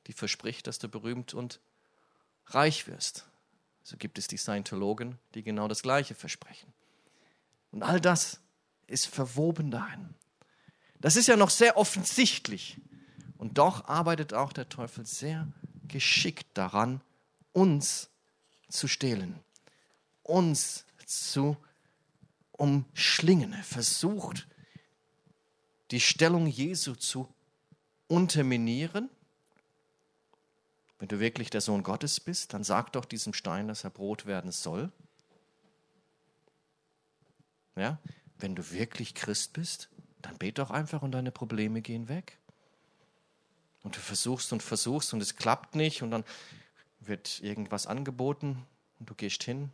die 0.08 0.14
verspricht, 0.14 0.68
dass 0.68 0.78
du 0.78 0.90
berühmt 0.90 1.34
und 1.34 1.62
reich 2.48 2.86
wirst. 2.86 3.26
So 3.82 3.96
gibt 3.96 4.18
es 4.18 4.28
die 4.28 4.36
Scientologen, 4.36 5.18
die 5.36 5.44
genau 5.44 5.70
das 5.70 5.84
Gleiche 5.84 6.16
versprechen. 6.16 6.74
Und 7.72 7.84
all 7.84 8.02
das 8.02 8.40
ist 8.88 9.08
verwoben 9.08 9.72
dahin. 9.72 10.14
Das 11.00 11.16
ist 11.16 11.28
ja 11.28 11.36
noch 11.36 11.50
sehr 11.50 11.78
offensichtlich. 11.78 12.78
Und 13.38 13.58
doch 13.58 13.86
arbeitet 13.86 14.34
auch 14.34 14.52
der 14.52 14.68
Teufel 14.68 15.06
sehr 15.06 15.48
geschickt 15.88 16.48
daran, 16.56 17.02
uns 17.54 18.10
zu 18.70 18.88
stehlen, 18.88 19.40
uns 20.24 20.86
zu 21.06 21.58
umschlingen. 22.52 23.54
Er 23.54 23.64
versucht, 23.64 24.48
die 25.92 26.02
Stellung 26.02 26.48
Jesu 26.48 26.96
zu 26.96 27.34
unterminieren. 28.08 29.10
Wenn 31.00 31.08
du 31.08 31.20
wirklich 31.20 31.50
der 31.50 31.62
Sohn 31.62 31.84
Gottes 31.84 32.20
bist, 32.20 32.54
dann 32.54 32.64
sag 32.64 32.92
doch 32.92 33.06
diesem 33.06 33.34
Stein, 33.34 33.68
dass 33.68 33.86
er 33.86 33.90
Brot 33.90 34.26
werden 34.26 34.52
soll. 34.52 34.92
Ja? 37.80 38.00
Wenn 38.38 38.56
du 38.56 38.72
wirklich 38.72 39.15
Christ 39.15 39.54
bist, 39.54 39.89
dann 40.22 40.38
bet 40.38 40.58
doch 40.58 40.70
einfach 40.70 41.02
und 41.02 41.12
deine 41.12 41.32
Probleme 41.32 41.82
gehen 41.82 42.10
weg. 42.10 42.38
Und 43.84 43.96
du 43.96 44.00
versuchst 44.00 44.52
und 44.52 44.62
versuchst 44.62 45.13
und 45.13 45.22
es 45.22 45.36
klappt 45.36 45.76
nicht 45.76 46.04
und 46.04 46.12
dann 46.12 46.24
wird 47.00 47.39
irgendwas 47.42 47.88
angeboten 47.88 48.65
und 49.00 49.10
du 49.10 49.15
gehst 49.15 49.44
hin 49.44 49.72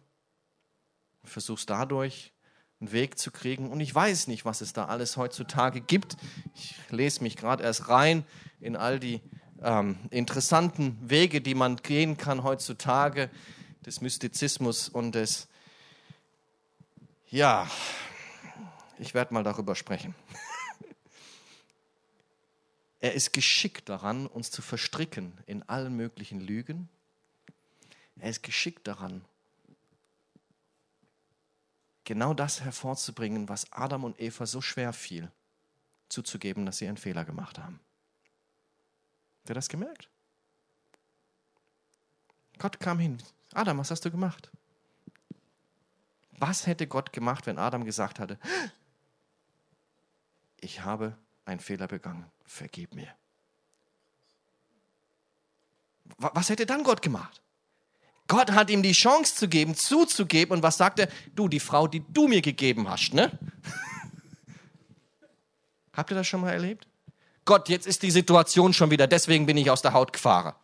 und 1.24 1.30
versuchst 1.30 1.70
dadurch 1.70 2.32
einen 2.80 2.92
Weg 2.92 3.18
zu 3.18 3.32
kriegen. 3.32 3.72
Und 3.72 3.80
ich 3.80 3.94
weiß 3.94 4.28
nicht, 4.28 4.46
was 4.46 4.62
es 4.62 4.74
da 4.74 4.86
alles 4.86 5.18
heutzutage 5.18 5.82
gibt. 5.82 6.18
Ich 6.54 6.76
lese 6.92 7.24
mich 7.24 7.36
gerade 7.36 7.64
erst 7.64 7.90
rein 7.90 8.26
in 8.60 8.76
all 8.76 9.00
die 9.00 9.22
ähm, 9.62 9.98
interessanten 10.12 10.98
Wege, 11.02 11.42
die 11.42 11.56
man 11.56 11.78
gehen 11.78 12.18
kann 12.18 12.44
heutzutage, 12.44 13.30
des 13.86 14.02
Mystizismus 14.02 14.90
und 14.90 15.14
des, 15.14 15.48
ja, 17.30 17.70
ich 18.98 19.14
werde 19.14 19.34
mal 19.34 19.44
darüber 19.44 19.76
sprechen. 19.76 20.16
er 23.00 23.14
ist 23.14 23.34
geschickt 23.34 23.90
daran, 23.90 24.28
uns 24.28 24.52
zu 24.52 24.62
verstricken 24.62 25.38
in 25.46 25.64
allen 25.64 25.96
möglichen 25.96 26.40
Lügen. 26.40 26.90
Er 28.18 28.30
ist 28.30 28.44
geschickt 28.44 28.88
daran, 28.88 29.26
genau 32.06 32.34
das 32.34 32.62
hervorzubringen, 32.62 33.50
was 33.50 33.72
Adam 33.74 34.06
und 34.06 34.20
Eva 34.22 34.46
so 34.46 34.62
schwer 34.62 34.94
fiel, 34.94 35.30
zuzugeben, 36.08 36.66
dass 36.66 36.78
sie 36.78 36.88
einen 36.88 36.98
Fehler 36.98 37.26
gemacht 37.26 37.60
haben. 37.60 37.80
Habt 39.40 39.50
ihr 39.50 39.56
das 39.56 39.68
gemerkt? 39.68 40.10
Gott 42.58 42.80
kam 42.80 43.00
hin. 43.00 43.22
Adam, 43.54 43.78
was 43.80 43.92
hast 43.92 44.06
du 44.06 44.12
gemacht? 44.12 44.50
Was 46.38 46.68
hätte 46.68 46.88
Gott 46.88 47.14
gemacht, 47.14 47.46
wenn 47.46 47.58
Adam 47.58 47.86
gesagt 47.86 48.20
hatte, 48.20 48.38
ich 50.60 50.82
habe 50.82 51.18
einen 51.46 51.60
Fehler 51.60 51.88
begangen, 51.88 52.26
vergib 52.46 52.96
mir. 52.96 53.08
Was 56.18 56.50
hätte 56.50 56.66
dann 56.66 56.84
Gott 56.84 57.02
gemacht? 57.02 57.42
Gott 58.28 58.52
hat 58.52 58.70
ihm 58.70 58.82
die 58.82 58.94
Chance 58.94 59.36
zu 59.36 59.48
geben, 59.48 59.76
zuzugeben. 59.76 60.54
Und 60.54 60.64
was 60.64 60.78
sagt 60.78 61.00
er? 61.00 61.10
Du, 61.36 61.48
die 61.48 61.60
Frau, 61.60 61.88
die 61.88 62.04
du 62.12 62.28
mir 62.28 62.42
gegeben 62.42 62.90
hast, 62.90 63.14
ne? 63.14 63.32
Habt 65.94 66.12
ihr 66.12 66.16
das 66.16 66.28
schon 66.28 66.42
mal 66.42 66.52
erlebt? 66.52 66.88
Gott, 67.46 67.70
jetzt 67.70 67.86
ist 67.86 68.02
die 68.02 68.12
Situation 68.12 68.74
schon 68.74 68.90
wieder, 68.90 69.06
deswegen 69.06 69.46
bin 69.46 69.58
ich 69.58 69.70
aus 69.70 69.84
der 69.84 69.94
Haut 69.94 70.12
gefahren. 70.12 70.56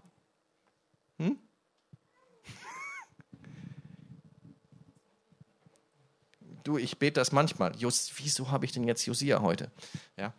Du, 6.63 6.77
ich 6.77 6.99
bete 6.99 7.19
das 7.19 7.31
manchmal. 7.31 7.75
Just, 7.75 8.17
wieso 8.19 8.51
habe 8.51 8.65
ich 8.65 8.71
denn 8.71 8.83
jetzt 8.83 9.05
Josia 9.05 9.41
heute? 9.41 9.71
Ja. 10.17 10.33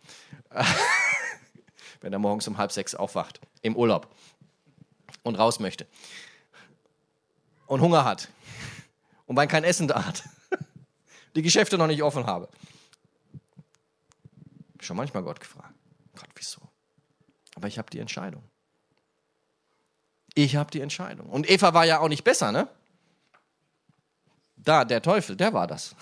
Wenn 2.01 2.13
er 2.13 2.19
morgens 2.19 2.47
um 2.47 2.57
halb 2.57 2.71
sechs 2.71 2.95
aufwacht, 2.95 3.39
im 3.61 3.75
Urlaub 3.75 4.13
und 5.23 5.35
raus 5.35 5.59
möchte 5.59 5.87
und 7.67 7.81
Hunger 7.81 8.05
hat 8.05 8.29
und 9.25 9.35
man 9.35 9.47
kein 9.47 9.63
Essen 9.63 9.87
da 9.87 10.05
hat, 10.05 10.23
die 11.35 11.41
Geschäfte 11.41 11.77
noch 11.77 11.87
nicht 11.87 12.03
offen 12.03 12.25
habe. 12.25 12.49
Schon 14.79 14.97
manchmal 14.97 15.23
Gott 15.23 15.39
gefragt. 15.39 15.73
Gott, 16.15 16.29
wieso? 16.35 16.61
Aber 17.55 17.67
ich 17.67 17.77
habe 17.77 17.89
die 17.89 17.99
Entscheidung. 17.99 18.43
Ich 20.35 20.55
habe 20.55 20.71
die 20.71 20.81
Entscheidung. 20.81 21.29
Und 21.29 21.49
Eva 21.49 21.73
war 21.73 21.85
ja 21.85 21.99
auch 21.99 22.09
nicht 22.09 22.23
besser, 22.23 22.51
ne? 22.51 22.67
Da, 24.63 24.85
der 24.85 25.01
Teufel, 25.01 25.35
der 25.35 25.53
war 25.53 25.67
das. 25.67 25.95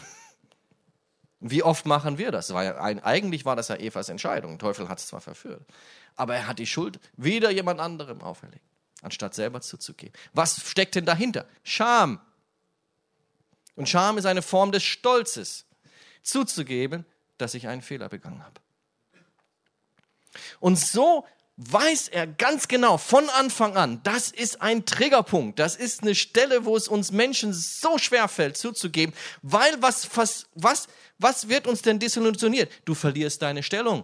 Wie 1.40 1.64
oft 1.64 1.86
machen 1.86 2.18
wir 2.18 2.32
das? 2.32 2.52
Ein, 2.52 3.00
eigentlich 3.04 3.46
war 3.46 3.56
das 3.56 3.70
ja 3.70 3.76
Evas 3.76 4.10
Entscheidung. 4.10 4.52
Der 4.52 4.60
Teufel 4.60 4.90
hat 4.90 5.00
es 5.00 5.08
zwar 5.08 5.22
verführt, 5.22 5.66
aber 6.16 6.36
er 6.36 6.48
hat 6.48 6.60
die 6.60 6.68
Schuld 6.68 7.00
wieder 7.18 7.50
jemand 7.50 7.80
anderem 7.80 8.22
auferlegt, 8.22 8.64
anstatt 9.02 9.34
selber 9.34 9.62
zuzugeben. 9.62 10.14
Was 10.34 10.62
steckt 10.70 10.94
denn 10.96 11.06
dahinter? 11.06 11.48
Scham. 11.64 12.22
Und 13.76 13.90
Scham 13.90 14.20
ist 14.20 14.26
eine 14.26 14.44
Form 14.44 14.72
des 14.72 14.84
Stolzes, 14.84 15.66
zuzugeben, 16.22 17.06
dass 17.38 17.56
ich 17.56 17.68
einen 17.68 17.82
Fehler 17.82 18.10
begangen 18.10 18.44
habe. 18.44 18.62
Und 20.60 20.78
so 20.78 21.26
weiß 21.70 22.08
er 22.08 22.26
ganz 22.26 22.68
genau 22.68 22.98
von 22.98 23.30
Anfang 23.30 23.78
an, 23.78 24.02
das 24.04 24.32
ist 24.32 24.62
ein 24.62 24.86
Triggerpunkt, 24.86 25.60
das 25.60 25.76
ist 25.76 26.02
eine 26.02 26.16
Stelle, 26.16 26.66
wo 26.66 26.76
es 26.76 26.88
uns 26.88 27.12
Menschen 27.12 27.54
so 27.54 27.98
schwer 27.98 28.28
fällt 28.28 28.58
zuzugeben, 28.58 29.14
weil 29.44 29.80
was, 29.82 30.10
was, 30.16 30.48
was, 30.56 30.88
was 31.20 31.50
wird 31.50 31.68
uns 31.68 31.82
denn 31.82 32.00
desillusioniert? 32.00 32.72
Du 32.86 32.96
verlierst 32.96 33.42
deine 33.42 33.62
Stellung. 33.62 34.04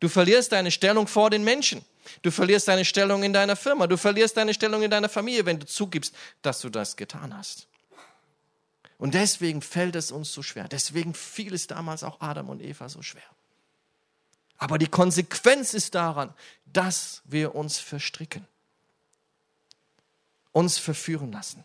Du 0.00 0.08
verlierst 0.08 0.52
deine 0.52 0.70
Stellung 0.70 1.06
vor 1.06 1.30
den 1.30 1.44
Menschen. 1.44 1.84
Du 2.22 2.30
verlierst 2.30 2.68
deine 2.68 2.84
Stellung 2.84 3.22
in 3.22 3.32
deiner 3.32 3.56
Firma. 3.56 3.86
Du 3.86 3.96
verlierst 3.96 4.36
deine 4.36 4.52
Stellung 4.52 4.82
in 4.82 4.90
deiner 4.90 5.08
Familie, 5.08 5.46
wenn 5.46 5.58
du 5.58 5.66
zugibst, 5.66 6.14
dass 6.42 6.60
du 6.60 6.68
das 6.68 6.96
getan 6.96 7.36
hast. 7.36 7.68
Und 8.98 9.14
deswegen 9.14 9.62
fällt 9.62 9.94
es 9.96 10.10
uns 10.10 10.32
so 10.32 10.42
schwer. 10.42 10.68
Deswegen 10.68 11.14
fiel 11.14 11.54
es 11.54 11.66
damals 11.66 12.02
auch 12.02 12.20
Adam 12.20 12.48
und 12.48 12.62
Eva 12.62 12.88
so 12.88 13.02
schwer. 13.02 13.35
Aber 14.58 14.78
die 14.78 14.88
Konsequenz 14.88 15.74
ist 15.74 15.94
daran, 15.94 16.32
dass 16.64 17.22
wir 17.24 17.54
uns 17.54 17.78
verstricken, 17.78 18.46
uns 20.52 20.78
verführen 20.78 21.32
lassen. 21.32 21.64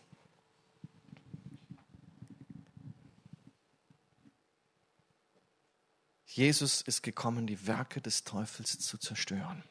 Jesus 6.26 6.80
ist 6.82 7.02
gekommen, 7.02 7.46
die 7.46 7.66
Werke 7.66 8.00
des 8.00 8.24
Teufels 8.24 8.78
zu 8.78 8.96
zerstören. 8.96 9.62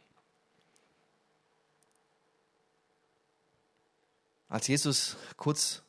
Als 4.47 4.67
Jesus 4.67 5.15
kurz 5.37 5.81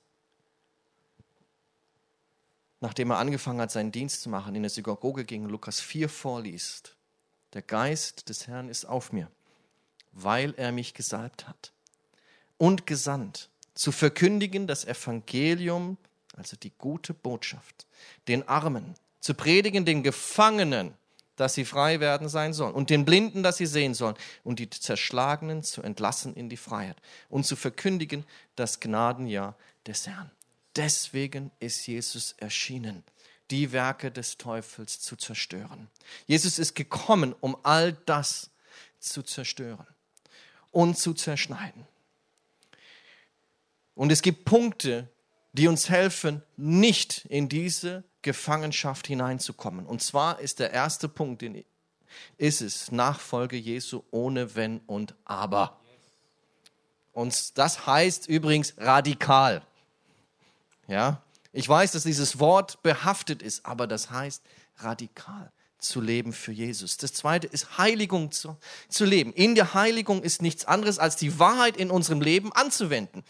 nachdem 2.83 3.11
er 3.11 3.19
angefangen 3.19 3.61
hat, 3.61 3.71
seinen 3.71 3.93
Dienst 3.93 4.23
zu 4.23 4.29
machen, 4.29 4.57
in 4.57 4.63
der 4.63 4.71
Synagoge 4.71 5.25
ging, 5.25 5.47
Lukas 5.47 5.81
4 5.81 6.09
vorliest, 6.09 6.97
der 7.53 7.63
Geist 7.63 8.29
des 8.29 8.47
Herrn 8.47 8.69
ist 8.69 8.85
auf 8.85 9.13
mir, 9.13 9.31
weil 10.13 10.55
er 10.57 10.73
mich 10.73 10.95
gesalbt 10.95 11.49
hat 11.49 11.73
und 12.59 12.87
gesandt, 12.87 13.51
zu 13.75 13.93
verkündigen 13.93 14.67
das 14.67 14.85
Evangelium, 14.85 15.97
also 16.37 16.57
die 16.57 16.73
gute 16.77 17.15
Botschaft, 17.15 17.87
den 18.29 18.47
Armen, 18.49 18.95
zu 19.21 19.35
predigen 19.35 19.85
den 19.85 20.03
Gefangenen, 20.03 20.95
dass 21.37 21.55
sie 21.55 21.65
frei 21.65 22.01
werden 22.01 22.29
sein 22.29 22.53
sollen, 22.53 22.75
und 22.75 22.91
den 22.91 23.05
Blinden, 23.05 23.43
dass 23.43 23.57
sie 23.57 23.67
sehen 23.67 23.95
sollen, 23.95 24.17
und 24.45 24.59
die 24.59 24.69
Zerschlagenen 24.69 25.63
zu 25.63 25.83
entlassen 25.83 26.35
in 26.35 26.49
die 26.49 26.57
Freiheit, 26.57 26.97
und 27.31 27.47
zu 27.47 27.57
verkündigen 27.57 28.25
das 28.57 28.81
Gnadenjahr 28.81 29.57
des 29.87 30.07
Herrn. 30.07 30.31
Deswegen 30.77 31.51
ist 31.61 31.87
Jesus 31.87 32.35
erschienen, 32.39 33.03
die 33.51 33.73
Werke 33.73 34.11
des 34.11 34.39
Teufels 34.39 35.01
zu 35.01 35.17
zerstören. 35.17 35.89
Jesus 36.27 36.59
ist 36.59 36.75
gekommen, 36.75 37.35
um 37.41 37.57
all 37.63 37.93
das 38.07 38.51
zu 38.99 39.23
zerstören 39.23 39.87
und 40.71 40.99
zu 40.99 41.13
zerschneiden. 41.13 41.87
Und 43.95 44.11
es 44.11 44.23
gibt 44.23 44.45
Punkte, 44.45 45.09
die 45.53 45.69
uns 45.69 45.91
helfen, 45.91 46.43
nicht 46.57 47.27
in 47.27 47.49
diese 47.49 48.05
Gefangenschaft 48.23 49.07
hineinzukommen. 49.07 49.85
Und 49.85 50.03
zwar 50.03 50.41
ist 50.41 50.61
der 50.61 50.73
erste 50.73 51.09
Punkt, 51.09 51.43
den 51.43 51.65
ist 52.39 52.61
es 52.61 52.91
Nachfolge 52.91 53.57
Jesu 53.57 54.03
ohne 54.11 54.55
Wenn 54.55 54.81
und 54.81 55.15
Aber. 55.25 55.79
Und 57.13 57.59
das 57.59 57.87
heißt 57.87 58.29
übrigens 58.29 58.75
radikal. 58.79 59.63
Ja, 60.89 61.23
ich 61.53 61.69
weiß, 61.69 61.93
dass 61.93 62.05
dieses 62.05 62.39
Wort 62.39 62.83
behaftet 62.83 63.43
ist, 63.43 63.67
aber 63.67 63.87
das 63.87 64.11
heißt 64.11 64.43
radikal 64.79 65.53
zu 65.83 66.01
leben 66.01 66.33
für 66.33 66.53
Jesus. 66.53 66.97
Das 66.97 67.13
zweite 67.13 67.47
ist 67.47 67.77
Heiligung 67.77 68.31
zu, 68.31 68.57
zu 68.89 69.05
leben. 69.05 69.33
In 69.33 69.55
der 69.55 69.75
Heiligung 69.75 70.23
ist 70.23 70.41
nichts 70.41 70.65
anderes 70.65 70.99
als 70.99 71.17
die 71.17 71.39
Wahrheit 71.39 71.77
in 71.77 71.91
unserem 71.91 72.21
Leben 72.21 72.53
anzuwenden. 72.53 73.25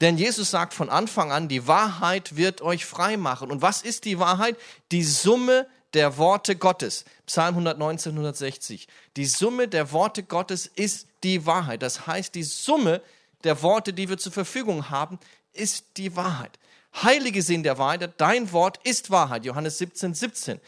Denn 0.00 0.16
Jesus 0.16 0.50
sagt 0.50 0.74
von 0.74 0.88
Anfang 0.88 1.30
an, 1.30 1.48
die 1.48 1.66
Wahrheit 1.66 2.36
wird 2.36 2.62
euch 2.62 2.84
frei 2.84 3.16
machen. 3.16 3.50
Und 3.50 3.62
was 3.62 3.82
ist 3.82 4.04
die 4.06 4.18
Wahrheit? 4.18 4.56
Die 4.90 5.04
Summe 5.04 5.66
der 5.94 6.16
Worte 6.16 6.56
Gottes. 6.56 7.04
Psalm 7.26 7.54
119, 7.54 8.12
160. 8.12 8.88
Die 9.16 9.26
Summe 9.26 9.68
der 9.68 9.92
Worte 9.92 10.22
Gottes 10.22 10.66
ist 10.66 11.06
die 11.22 11.46
Wahrheit. 11.46 11.82
Das 11.82 12.06
heißt, 12.06 12.34
die 12.34 12.42
Summe 12.42 13.02
der 13.44 13.62
Worte, 13.62 13.92
die 13.92 14.08
wir 14.08 14.18
zur 14.18 14.32
Verfügung 14.32 14.90
haben, 14.90 15.18
ist 15.52 15.84
die 15.96 16.16
Wahrheit. 16.16 16.58
Heilige 16.94 17.42
sind 17.42 17.62
der 17.62 17.78
Wahrheit, 17.78 18.14
dein 18.18 18.52
Wort 18.52 18.80
ist 18.84 19.10
Wahrheit. 19.10 19.44
Johannes 19.44 19.78
17, 19.78 20.14
17. 20.14 20.60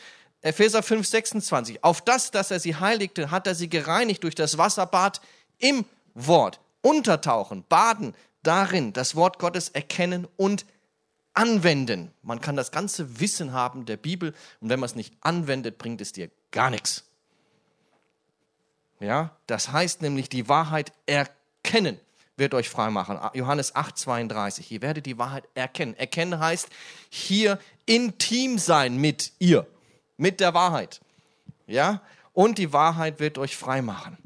Epheser 0.42 0.82
5, 0.82 1.06
26. 1.06 1.84
Auf 1.84 2.00
das, 2.00 2.30
dass 2.30 2.50
er 2.50 2.60
sie 2.60 2.76
heiligte, 2.76 3.30
hat 3.30 3.46
er 3.46 3.54
sie 3.54 3.68
gereinigt 3.68 4.22
durch 4.22 4.34
das 4.34 4.58
Wasserbad 4.58 5.20
im 5.58 5.84
Wort. 6.14 6.60
Untertauchen, 6.82 7.64
baden 7.68 8.14
darin, 8.42 8.92
das 8.92 9.14
Wort 9.16 9.38
Gottes 9.38 9.68
erkennen 9.68 10.26
und 10.36 10.64
anwenden. 11.34 12.10
Man 12.22 12.40
kann 12.40 12.56
das 12.56 12.70
ganze 12.70 13.20
Wissen 13.20 13.52
haben 13.52 13.84
der 13.84 13.96
Bibel 13.96 14.34
und 14.60 14.70
wenn 14.70 14.80
man 14.80 14.88
es 14.88 14.94
nicht 14.94 15.14
anwendet, 15.20 15.78
bringt 15.78 16.00
es 16.00 16.12
dir 16.12 16.30
gar 16.50 16.70
nichts. 16.70 17.04
Ja, 18.98 19.36
das 19.46 19.72
heißt 19.72 20.02
nämlich 20.02 20.28
die 20.28 20.48
Wahrheit 20.48 20.92
erkennen 21.06 21.98
wird 22.40 22.54
euch 22.54 22.68
frei 22.68 22.90
machen. 22.90 23.20
Johannes 23.34 23.76
8, 23.76 23.96
32. 23.96 24.72
Ihr 24.72 24.82
werdet 24.82 25.06
die 25.06 25.18
Wahrheit 25.18 25.44
erkennen. 25.54 25.94
Erkennen 25.94 26.40
heißt 26.40 26.68
hier 27.08 27.60
intim 27.86 28.58
sein 28.58 28.96
mit 28.96 29.32
ihr 29.38 29.68
mit 30.20 30.38
der 30.40 30.52
Wahrheit. 30.52 31.00
Ja? 31.66 32.02
Und 32.34 32.58
die 32.58 32.72
Wahrheit 32.72 33.20
wird 33.20 33.38
euch 33.38 33.56
frei 33.56 33.80
machen. 33.80 34.18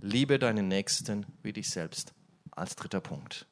Liebe 0.00 0.38
deinen 0.38 0.68
Nächsten 0.68 1.24
wie 1.42 1.52
dich 1.52 1.70
selbst 1.70 2.12
als 2.50 2.74
dritter 2.74 3.00
Punkt. 3.00 3.46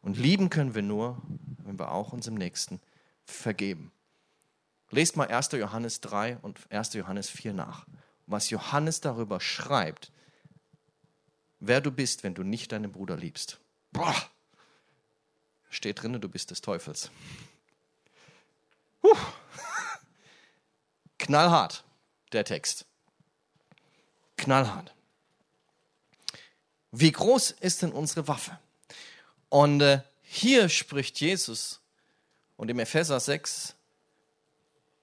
Und 0.00 0.16
lieben 0.16 0.50
können 0.50 0.74
wir 0.74 0.82
nur, 0.82 1.20
wenn 1.64 1.78
wir 1.78 1.90
auch 1.90 2.12
unserem 2.12 2.36
Nächsten 2.36 2.80
vergeben. 3.24 3.90
Lest 4.90 5.16
mal 5.16 5.28
1. 5.28 5.50
Johannes 5.52 6.00
3 6.00 6.38
und 6.42 6.60
1. 6.70 6.94
Johannes 6.94 7.28
4 7.28 7.52
nach. 7.52 7.84
Was 8.26 8.50
Johannes 8.50 9.00
darüber 9.00 9.40
schreibt, 9.40 10.12
wer 11.60 11.80
du 11.80 11.90
bist, 11.90 12.24
wenn 12.24 12.34
du 12.34 12.42
nicht 12.42 12.72
deinen 12.72 12.92
Bruder 12.92 13.16
liebst. 13.16 13.58
Boah, 13.92 14.14
steht 15.70 16.02
drin, 16.02 16.20
du 16.20 16.28
bist 16.28 16.50
des 16.50 16.60
Teufels. 16.60 17.10
Puh. 19.00 19.16
Knallhart, 21.18 21.84
der 22.32 22.44
Text. 22.44 22.86
Knallhart. 24.36 24.94
Wie 26.90 27.12
groß 27.12 27.50
ist 27.50 27.82
denn 27.82 27.92
unsere 27.92 28.28
Waffe? 28.28 28.58
Und 29.48 29.80
äh, 29.80 30.02
hier 30.22 30.68
spricht 30.68 31.20
Jesus, 31.20 31.80
und 32.58 32.68
im 32.70 32.78
Epheser 32.80 33.20
6 33.20 33.76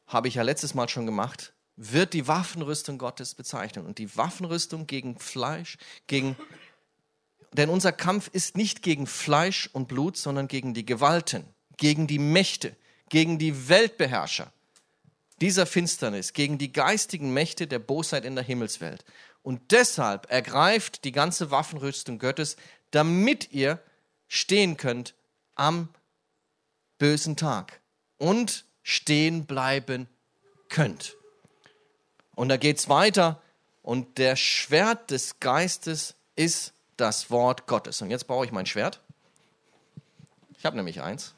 habe 0.08 0.28
ich 0.28 0.36
ja 0.36 0.44
letztes 0.44 0.74
Mal 0.76 0.90
schon 0.90 1.06
gemacht, 1.06 1.54
wird 1.78 2.14
die 2.14 2.28
Waffenrüstung 2.28 2.98
Gottes 2.98 3.36
bezeichnet. 3.36 3.86
Und 3.86 3.98
die 3.98 4.16
Waffenrüstung 4.16 4.88
gegen 4.88 5.20
Fleisch, 5.20 5.78
gegen, 6.08 6.36
denn 7.54 7.70
unser 7.70 7.92
Kampf 7.92 8.30
ist 8.32 8.58
nicht 8.58 8.82
gegen 8.82 9.08
Fleisch 9.08 9.70
und 9.74 9.88
Blut, 9.88 10.18
sondern 10.18 10.48
gegen 10.48 10.74
die 10.74 10.86
Gewalten, 10.86 11.46
gegen 11.78 12.08
die 12.08 12.20
Mächte, 12.20 12.76
gegen 13.10 13.38
die 13.38 13.70
Weltbeherrscher, 13.70 14.52
dieser 15.42 15.66
Finsternis, 15.66 16.34
gegen 16.34 16.58
die 16.58 16.72
geistigen 16.72 17.34
Mächte 17.34 17.68
der 17.68 17.80
Bosheit 17.80 18.26
in 18.26 18.36
der 18.36 18.44
Himmelswelt. 18.44 19.04
Und 19.42 19.72
deshalb 19.72 20.32
ergreift 20.32 21.04
die 21.04 21.12
ganze 21.12 21.52
Waffenrüstung 21.52 22.20
Gottes, 22.20 22.56
damit 22.92 23.52
ihr 23.52 23.80
stehen 24.28 24.78
könnt 24.78 25.14
am 25.56 25.90
bösen 26.98 27.36
Tag 27.36 27.82
und 28.18 28.66
stehen 28.82 29.46
bleiben 29.46 30.08
könnt. 30.70 31.16
Und 32.36 32.50
da 32.50 32.58
geht 32.58 32.78
es 32.78 32.90
weiter. 32.90 33.42
Und 33.82 34.18
der 34.18 34.36
Schwert 34.36 35.12
des 35.12 35.40
Geistes 35.40 36.16
ist 36.36 36.74
das 36.98 37.32
Wort 37.32 37.68
Gottes. 37.68 38.02
Und 38.02 38.12
jetzt 38.12 38.28
brauche 38.28 38.46
ich 38.46 38.52
mein 38.52 38.66
Schwert. 38.66 39.02
Ich 40.58 40.66
habe 40.66 40.76
nämlich 40.76 41.02
eins. 41.02 41.34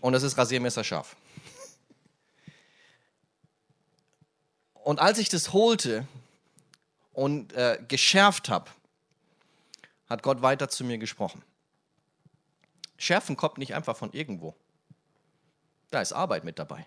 und 0.00 0.14
es 0.14 0.22
ist 0.22 0.36
rasiermesserscharf. 0.36 1.16
Und 4.74 4.98
als 4.98 5.18
ich 5.18 5.28
das 5.28 5.52
holte 5.52 6.06
und 7.12 7.52
äh, 7.52 7.78
geschärft 7.86 8.48
habe, 8.48 8.70
hat 10.08 10.22
Gott 10.22 10.42
weiter 10.42 10.68
zu 10.68 10.84
mir 10.84 10.98
gesprochen. 10.98 11.42
Schärfen 13.00 13.36
kommt 13.36 13.58
nicht 13.58 13.74
einfach 13.74 13.96
von 13.96 14.12
irgendwo. 14.12 14.54
Da 15.90 16.02
ist 16.02 16.12
Arbeit 16.12 16.44
mit 16.44 16.58
dabei. 16.58 16.86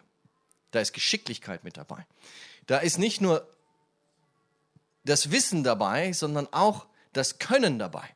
Da 0.72 0.80
ist 0.80 0.94
Geschicklichkeit 0.94 1.64
mit 1.64 1.76
dabei. 1.76 2.06
Da 2.68 2.78
ist 2.78 3.00
nicht 3.00 3.20
nur 3.20 3.48
das 5.04 5.32
Wissen 5.32 5.64
dabei, 5.64 6.14
sondern 6.14 6.48
auch 6.52 6.86
das 7.14 7.40
Können 7.40 7.80
dabei. 7.80 8.08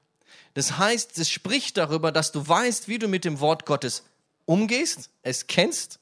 Das 0.54 0.78
heißt, 0.78 1.18
es 1.18 1.30
spricht 1.30 1.78
darüber, 1.78 2.12
dass 2.12 2.32
du 2.32 2.48
weißt, 2.48 2.88
wie 2.88 3.00
du 3.00 3.08
mit 3.08 3.26
dem 3.26 3.40
Wort 3.40 3.66
Gottes 3.66 4.04
umgehst, 4.46 5.10
es 5.24 5.48
kennst 5.48 6.00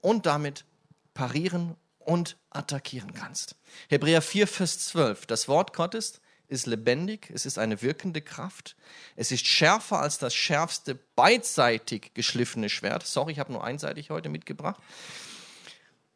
und 0.00 0.24
damit 0.26 0.64
parieren 1.12 1.76
und 1.98 2.38
attackieren 2.48 3.12
kannst. 3.12 3.56
Hebräer 3.88 4.22
4, 4.22 4.48
Vers 4.48 4.86
12. 4.86 5.26
Das 5.26 5.48
Wort 5.48 5.74
Gottes 5.74 6.20
ist 6.50 6.66
lebendig, 6.66 7.30
es 7.32 7.46
ist 7.46 7.58
eine 7.58 7.80
wirkende 7.80 8.20
Kraft, 8.20 8.76
es 9.16 9.32
ist 9.32 9.46
schärfer 9.46 10.00
als 10.00 10.18
das 10.18 10.34
schärfste 10.34 10.98
beidseitig 11.16 12.12
geschliffene 12.14 12.68
Schwert. 12.68 13.06
Sorry, 13.06 13.32
ich 13.32 13.38
habe 13.38 13.52
nur 13.52 13.64
einseitig 13.64 14.10
heute 14.10 14.28
mitgebracht. 14.28 14.80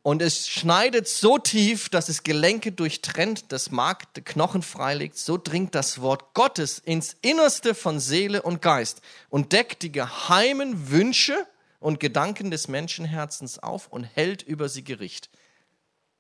Und 0.03 0.21
es 0.21 0.49
schneidet 0.49 1.09
so 1.09 1.39
tief, 1.39 1.89
dass 1.89 2.11
es 2.11 2.25
Gelenke 2.25 2.73
durchtrennt, 2.73 3.53
das 3.53 3.71
Mark, 3.71 4.13
der 4.13 4.23
Knochen 4.23 4.61
freilegt. 4.61 5.17
So 5.17 5.39
dringt 5.39 5.75
das 5.75 6.03
Wort 6.03 6.35
Gottes 6.35 6.79
ins 6.79 7.17
Innerste 7.23 7.75
von 7.75 8.01
Seele 8.01 8.43
und 8.43 8.61
Geist 8.61 9.01
und 9.31 9.53
deckt 9.55 9.83
die 9.83 9.93
geheimen 9.93 10.91
Wünsche 10.91 11.47
und 11.81 12.01
Gedanken 12.01 12.51
des 12.51 12.69
Menschenherzens 12.69 13.59
auf 13.59 13.89
und 13.89 14.05
hält 14.05 14.43
über 14.43 14.69
sie 14.69 14.85
Gericht. 14.85 15.31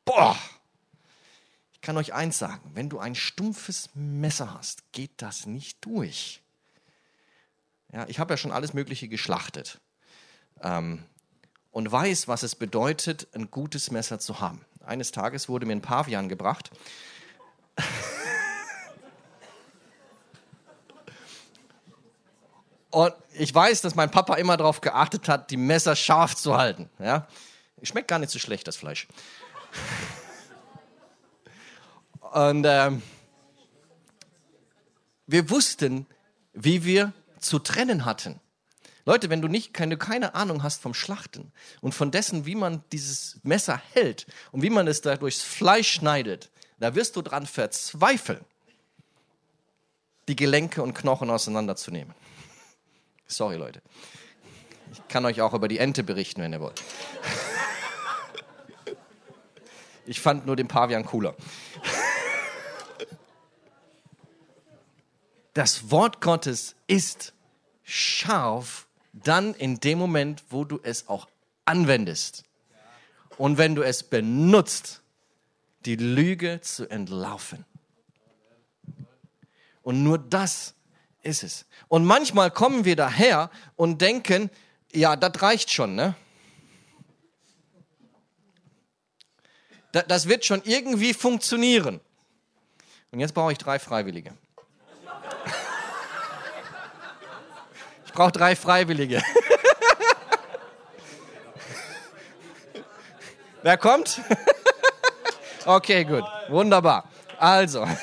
Boah! 0.06 0.38
Ich 1.84 1.86
kann 1.86 1.98
euch 1.98 2.14
eins 2.14 2.38
sagen, 2.38 2.70
wenn 2.72 2.88
du 2.88 2.98
ein 2.98 3.14
stumpfes 3.14 3.90
Messer 3.92 4.54
hast, 4.54 4.90
geht 4.92 5.20
das 5.20 5.44
nicht 5.44 5.84
durch. 5.84 6.40
Ja, 7.92 8.06
ich 8.08 8.18
habe 8.18 8.32
ja 8.32 8.38
schon 8.38 8.52
alles 8.52 8.72
Mögliche 8.72 9.06
geschlachtet. 9.06 9.82
Ähm, 10.62 11.04
und 11.72 11.92
weiß, 11.92 12.26
was 12.26 12.42
es 12.42 12.54
bedeutet, 12.54 13.28
ein 13.34 13.50
gutes 13.50 13.90
Messer 13.90 14.18
zu 14.18 14.40
haben. 14.40 14.64
Eines 14.82 15.12
Tages 15.12 15.50
wurde 15.50 15.66
mir 15.66 15.74
ein 15.74 15.82
Pavian 15.82 16.30
gebracht. 16.30 16.70
Und 22.92 23.12
ich 23.34 23.54
weiß, 23.54 23.82
dass 23.82 23.94
mein 23.94 24.10
Papa 24.10 24.36
immer 24.36 24.56
darauf 24.56 24.80
geachtet 24.80 25.28
hat, 25.28 25.50
die 25.50 25.58
Messer 25.58 25.94
scharf 25.96 26.34
zu 26.34 26.56
halten. 26.56 26.88
Ja? 26.98 27.28
Schmeckt 27.82 28.08
gar 28.08 28.20
nicht 28.20 28.32
so 28.32 28.38
schlecht, 28.38 28.66
das 28.68 28.76
Fleisch. 28.76 29.06
Und 32.34 32.66
ähm, 32.68 33.00
wir 35.28 35.50
wussten, 35.50 36.06
wie 36.52 36.84
wir 36.84 37.12
zu 37.38 37.60
trennen 37.60 38.04
hatten. 38.04 38.40
Leute, 39.06 39.30
wenn 39.30 39.40
du 39.40 39.46
nicht 39.46 39.72
keine, 39.72 39.96
keine 39.96 40.34
Ahnung 40.34 40.64
hast 40.64 40.82
vom 40.82 40.94
Schlachten 40.94 41.52
und 41.80 41.94
von 41.94 42.10
dessen, 42.10 42.44
wie 42.44 42.56
man 42.56 42.82
dieses 42.90 43.38
Messer 43.44 43.80
hält 43.92 44.26
und 44.50 44.62
wie 44.62 44.70
man 44.70 44.88
es 44.88 45.00
da 45.00 45.16
durchs 45.16 45.42
Fleisch 45.42 45.92
schneidet, 45.92 46.50
da 46.80 46.96
wirst 46.96 47.14
du 47.14 47.22
dran 47.22 47.46
verzweifeln, 47.46 48.44
die 50.26 50.34
Gelenke 50.34 50.82
und 50.82 50.92
Knochen 50.94 51.30
auseinanderzunehmen. 51.30 52.16
Sorry, 53.28 53.54
Leute. 53.54 53.80
Ich 54.92 55.06
kann 55.06 55.24
euch 55.24 55.40
auch 55.40 55.54
über 55.54 55.68
die 55.68 55.78
Ente 55.78 56.02
berichten, 56.02 56.42
wenn 56.42 56.52
ihr 56.52 56.60
wollt. 56.60 56.82
Ich 60.06 60.20
fand 60.20 60.44
nur 60.44 60.54
den 60.54 60.68
Pavian 60.68 61.06
cooler. 61.06 61.34
Das 65.54 65.90
Wort 65.90 66.20
Gottes 66.20 66.74
ist 66.88 67.32
scharf 67.84 68.88
dann 69.12 69.54
in 69.54 69.78
dem 69.78 69.98
Moment, 69.98 70.42
wo 70.50 70.64
du 70.64 70.80
es 70.82 71.08
auch 71.08 71.28
anwendest. 71.64 72.44
Und 73.38 73.58
wenn 73.58 73.74
du 73.74 73.82
es 73.82 74.02
benutzt, 74.02 75.02
die 75.84 75.96
Lüge 75.96 76.60
zu 76.60 76.88
entlaufen. 76.88 77.64
Und 79.82 80.02
nur 80.02 80.18
das 80.18 80.74
ist 81.22 81.42
es. 81.42 81.66
Und 81.88 82.04
manchmal 82.04 82.50
kommen 82.50 82.84
wir 82.84 82.96
daher 82.96 83.50
und 83.76 84.00
denken, 84.00 84.50
ja, 84.92 85.14
das 85.14 85.40
reicht 85.42 85.70
schon, 85.70 85.94
ne? 85.94 86.16
Das 89.92 90.28
wird 90.28 90.44
schon 90.44 90.62
irgendwie 90.64 91.14
funktionieren. 91.14 92.00
Und 93.12 93.20
jetzt 93.20 93.32
brauche 93.32 93.52
ich 93.52 93.58
drei 93.58 93.78
Freiwillige. 93.78 94.36
Brauche 98.14 98.32
drei 98.32 98.56
Freiwillige. 98.56 99.22
Wer 103.62 103.76
kommt? 103.76 104.20
okay, 105.66 106.04
gut. 106.04 106.24
Wunderbar. 106.48 107.04
Also. 107.38 107.86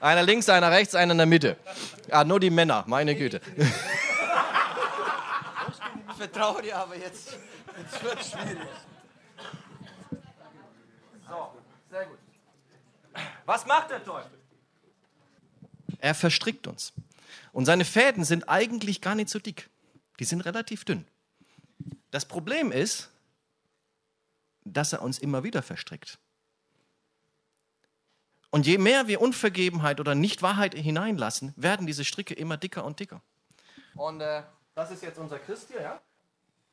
Einer 0.00 0.22
links, 0.22 0.48
einer 0.48 0.70
rechts, 0.70 0.94
einer 0.94 1.12
in 1.12 1.18
der 1.18 1.26
Mitte. 1.26 1.58
Ah, 2.10 2.24
nur 2.24 2.40
die 2.40 2.48
Männer, 2.48 2.84
meine 2.86 3.14
Güte. 3.14 3.42
Ich 3.54 3.66
vertraue 6.16 6.62
dir 6.62 6.78
aber 6.78 6.96
jetzt. 6.96 7.36
Jetzt 7.76 8.02
wird 8.02 8.24
schwierig. 8.24 8.56
So, 11.28 11.54
sehr 11.90 12.06
gut. 12.06 12.18
Was 13.44 13.66
macht 13.66 13.90
der 13.90 14.02
Teufel? 14.02 14.39
Er 16.00 16.14
verstrickt 16.14 16.66
uns. 16.66 16.92
Und 17.52 17.66
seine 17.66 17.84
Fäden 17.84 18.24
sind 18.24 18.48
eigentlich 18.48 19.00
gar 19.00 19.14
nicht 19.14 19.28
so 19.28 19.38
dick. 19.38 19.68
Die 20.18 20.24
sind 20.24 20.40
relativ 20.42 20.84
dünn. 20.84 21.06
Das 22.10 22.26
Problem 22.26 22.72
ist, 22.72 23.10
dass 24.64 24.92
er 24.92 25.02
uns 25.02 25.18
immer 25.18 25.44
wieder 25.44 25.62
verstrickt. 25.62 26.18
Und 28.50 28.66
je 28.66 28.78
mehr 28.78 29.06
wir 29.06 29.20
Unvergebenheit 29.20 30.00
oder 30.00 30.14
Nichtwahrheit 30.14 30.74
hineinlassen, 30.74 31.54
werden 31.56 31.86
diese 31.86 32.04
Stricke 32.04 32.34
immer 32.34 32.56
dicker 32.56 32.84
und 32.84 32.98
dicker. 32.98 33.22
Und 33.94 34.20
äh, 34.20 34.42
das 34.74 34.90
ist 34.90 35.02
jetzt 35.02 35.18
unser 35.18 35.38
Christ 35.38 35.68
hier, 35.68 35.82
ja? 35.82 36.00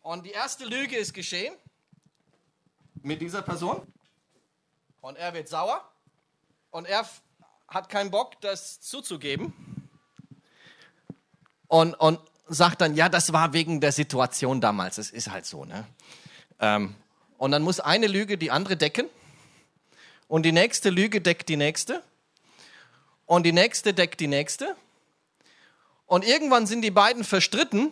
Und 0.02 0.26
die 0.26 0.32
erste 0.32 0.66
Lüge 0.66 0.96
ist 0.96 1.14
geschehen 1.14 1.54
mit 3.04 3.22
dieser 3.22 3.42
Person. 3.42 3.86
Und 5.02 5.18
er 5.18 5.34
wird 5.34 5.50
sauer. 5.50 5.88
Und 6.72 6.88
er 6.88 7.08
hat 7.68 7.90
keinen 7.90 8.12
Bock, 8.12 8.40
das 8.42 8.80
zuzugeben 8.82 9.54
und, 11.68 11.94
und 11.96 12.20
sagt 12.48 12.82
dann, 12.82 12.96
ja, 12.96 13.10
das 13.10 13.34
war 13.34 13.54
wegen 13.54 13.82
der 13.82 13.92
Situation 13.92 14.62
damals. 14.62 14.98
Es 14.98 15.12
ist 15.12 15.32
halt 15.32 15.46
so. 15.46 15.66
Ne? 15.66 15.86
Ähm, 16.60 16.96
und 17.38 17.52
dann 17.52 17.62
muss 17.62 17.80
eine 17.80 18.08
Lüge 18.08 18.38
die 18.38 18.52
andere 18.52 18.78
decken 18.78 19.08
und 20.28 20.44
die 20.44 20.52
nächste 20.52 20.90
Lüge 20.90 21.22
deckt 21.22 21.50
die 21.50 21.58
nächste 21.58 22.02
und 23.26 23.44
die 23.44 23.52
nächste 23.52 23.94
deckt 23.94 24.20
die 24.20 24.28
nächste 24.28 24.76
und 26.06 26.26
irgendwann 26.26 26.66
sind 26.68 26.82
die 26.82 26.92
beiden 26.92 27.24
verstritten 27.24 27.92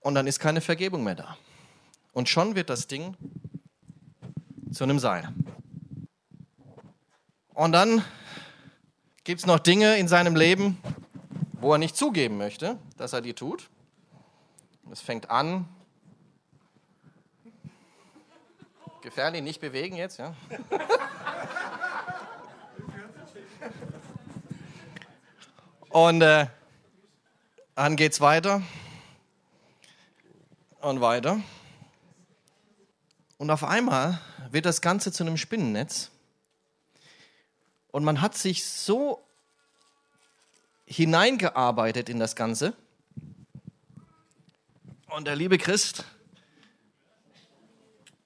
und 0.00 0.14
dann 0.14 0.26
ist 0.26 0.40
keine 0.40 0.60
Vergebung 0.60 1.04
mehr 1.04 1.14
da. 1.14 1.36
Und 2.12 2.28
schon 2.28 2.56
wird 2.56 2.70
das 2.70 2.86
Ding 2.86 3.14
zu 4.72 4.84
einem 4.84 4.98
Seil. 4.98 5.32
Und 7.54 7.72
dann 7.72 8.04
Gibt 9.28 9.40
es 9.42 9.46
noch 9.46 9.58
Dinge 9.58 9.98
in 9.98 10.08
seinem 10.08 10.34
Leben, 10.36 10.78
wo 11.60 11.72
er 11.72 11.76
nicht 11.76 11.98
zugeben 11.98 12.38
möchte, 12.38 12.78
dass 12.96 13.12
er 13.12 13.20
die 13.20 13.34
tut? 13.34 13.68
Es 14.90 15.02
fängt 15.02 15.28
an. 15.28 15.68
Gefährlich, 19.02 19.42
nicht 19.42 19.60
bewegen 19.60 19.96
jetzt, 19.96 20.18
ja? 20.18 20.34
Und 25.90 26.22
äh, 26.22 26.46
dann 27.74 27.96
geht's 27.96 28.22
weiter 28.22 28.62
und 30.80 31.02
weiter. 31.02 31.38
Und 33.36 33.50
auf 33.50 33.62
einmal 33.62 34.22
wird 34.50 34.64
das 34.64 34.80
Ganze 34.80 35.12
zu 35.12 35.22
einem 35.22 35.36
Spinnennetz 35.36 36.12
und 37.90 38.04
man 38.04 38.20
hat 38.20 38.36
sich 38.36 38.64
so 38.64 39.24
hineingearbeitet 40.86 42.08
in 42.08 42.18
das 42.18 42.36
Ganze. 42.36 42.74
Und 45.08 45.26
der 45.26 45.36
liebe 45.36 45.58
Christ 45.58 46.04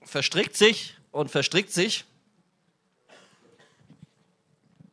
verstrickt 0.03 0.57
sich 0.57 0.97
und 1.11 1.31
verstrickt 1.31 1.73
sich. 1.73 2.05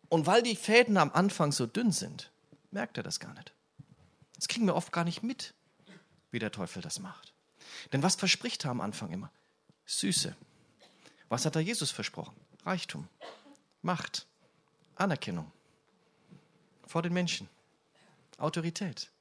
Und 0.07 0.25
weil 0.25 0.41
die 0.41 0.55
Fäden 0.55 0.97
am 0.97 1.11
Anfang 1.13 1.51
so 1.51 1.67
dünn 1.67 1.91
sind, 1.91 2.31
merkt 2.71 2.97
er 2.97 3.03
das 3.03 3.19
gar 3.19 3.33
nicht. 3.33 3.53
Das 4.35 4.47
kriegen 4.47 4.65
wir 4.65 4.75
oft 4.75 4.91
gar 4.91 5.03
nicht 5.03 5.21
mit, 5.21 5.53
wie 6.31 6.39
der 6.39 6.51
Teufel 6.51 6.81
das 6.81 6.99
macht. 6.99 7.33
Denn 7.91 8.01
was 8.01 8.15
verspricht 8.15 8.65
er 8.65 8.71
am 8.71 8.81
Anfang 8.81 9.11
immer? 9.11 9.31
Süße. 9.85 10.35
Was 11.27 11.45
hat 11.45 11.55
da 11.55 11.59
Jesus 11.59 11.91
versprochen? 11.91 12.35
Reichtum, 12.65 13.07
Macht, 13.81 14.27
Anerkennung 14.99 15.51
vor 16.85 17.01
den 17.01 17.13
Menschen, 17.13 17.47
Autorität. 18.37 19.11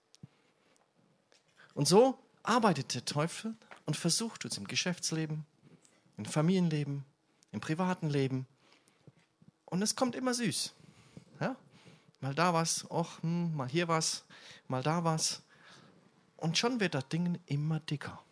Und 1.75 1.87
so 1.87 2.19
arbeitet 2.43 2.95
der 2.95 3.05
Teufel 3.05 3.55
und 3.85 3.97
versucht 3.97 4.45
uns 4.45 4.59
im 4.59 4.67
Geschäftsleben, 4.67 5.45
im 6.17 6.25
Familienleben, 6.25 7.05
im 7.53 7.61
privaten 7.61 8.11
Leben 8.11 8.47
Und 9.67 9.83
es 9.83 9.97
kommt 9.97 10.17
immer 10.17 10.33
süß. 10.33 10.73
Ja? 11.41 11.57
Mal 12.21 12.35
da 12.35 12.55
was, 12.55 12.91
och, 12.91 13.23
hm, 13.23 13.55
mal 13.55 13.69
hier 13.69 13.87
was, 13.87 14.25
mal 14.67 14.83
da 14.83 15.05
was. 15.05 15.43
Und 16.37 16.57
schon 16.57 16.81
wird 16.81 16.95
das 16.95 17.09
Ding 17.09 17.39
immer 17.47 17.81
dicker. 17.81 18.23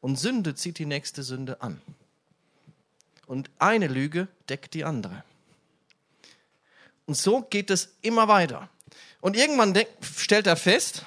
Und 0.00 0.16
Sünde 0.16 0.54
zieht 0.54 0.78
die 0.78 0.86
nächste 0.86 1.22
Sünde 1.22 1.60
an. 1.60 1.80
Und 3.26 3.50
eine 3.58 3.88
Lüge 3.88 4.28
deckt 4.48 4.74
die 4.74 4.84
andere. 4.84 5.24
Und 7.06 7.14
so 7.14 7.42
geht 7.42 7.70
es 7.70 7.96
immer 8.00 8.28
weiter. 8.28 8.68
Und 9.20 9.36
irgendwann 9.36 9.76
stellt 10.00 10.46
er 10.46 10.56
fest, 10.56 11.04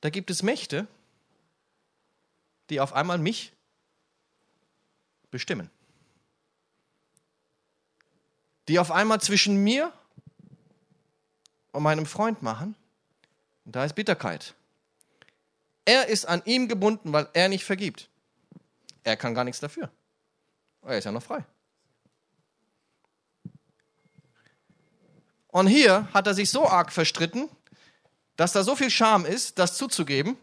da 0.00 0.10
gibt 0.10 0.30
es 0.30 0.42
Mächte, 0.42 0.86
die 2.70 2.80
auf 2.80 2.92
einmal 2.92 3.18
mich 3.18 3.52
bestimmen. 5.30 5.70
Die 8.68 8.78
auf 8.78 8.90
einmal 8.90 9.20
zwischen 9.20 9.56
mir 9.56 9.92
und 11.72 11.82
meinem 11.82 12.06
Freund 12.06 12.42
machen. 12.42 12.74
Und 13.64 13.76
da 13.76 13.84
ist 13.84 13.94
Bitterkeit. 13.94 14.54
Er 15.84 16.08
ist 16.08 16.26
an 16.26 16.42
ihm 16.44 16.68
gebunden, 16.68 17.12
weil 17.12 17.28
er 17.32 17.48
nicht 17.48 17.64
vergibt. 17.64 18.08
Er 19.04 19.16
kann 19.16 19.34
gar 19.34 19.44
nichts 19.44 19.60
dafür. 19.60 19.90
Er 20.82 20.98
ist 20.98 21.04
ja 21.04 21.12
noch 21.12 21.22
frei. 21.22 21.44
Und 25.48 25.66
hier 25.66 26.08
hat 26.12 26.26
er 26.26 26.34
sich 26.34 26.50
so 26.50 26.68
arg 26.68 26.92
verstritten, 26.92 27.48
dass 28.36 28.52
da 28.52 28.62
so 28.62 28.76
viel 28.76 28.90
Scham 28.90 29.24
ist, 29.24 29.58
das 29.58 29.76
zuzugeben, 29.76 30.36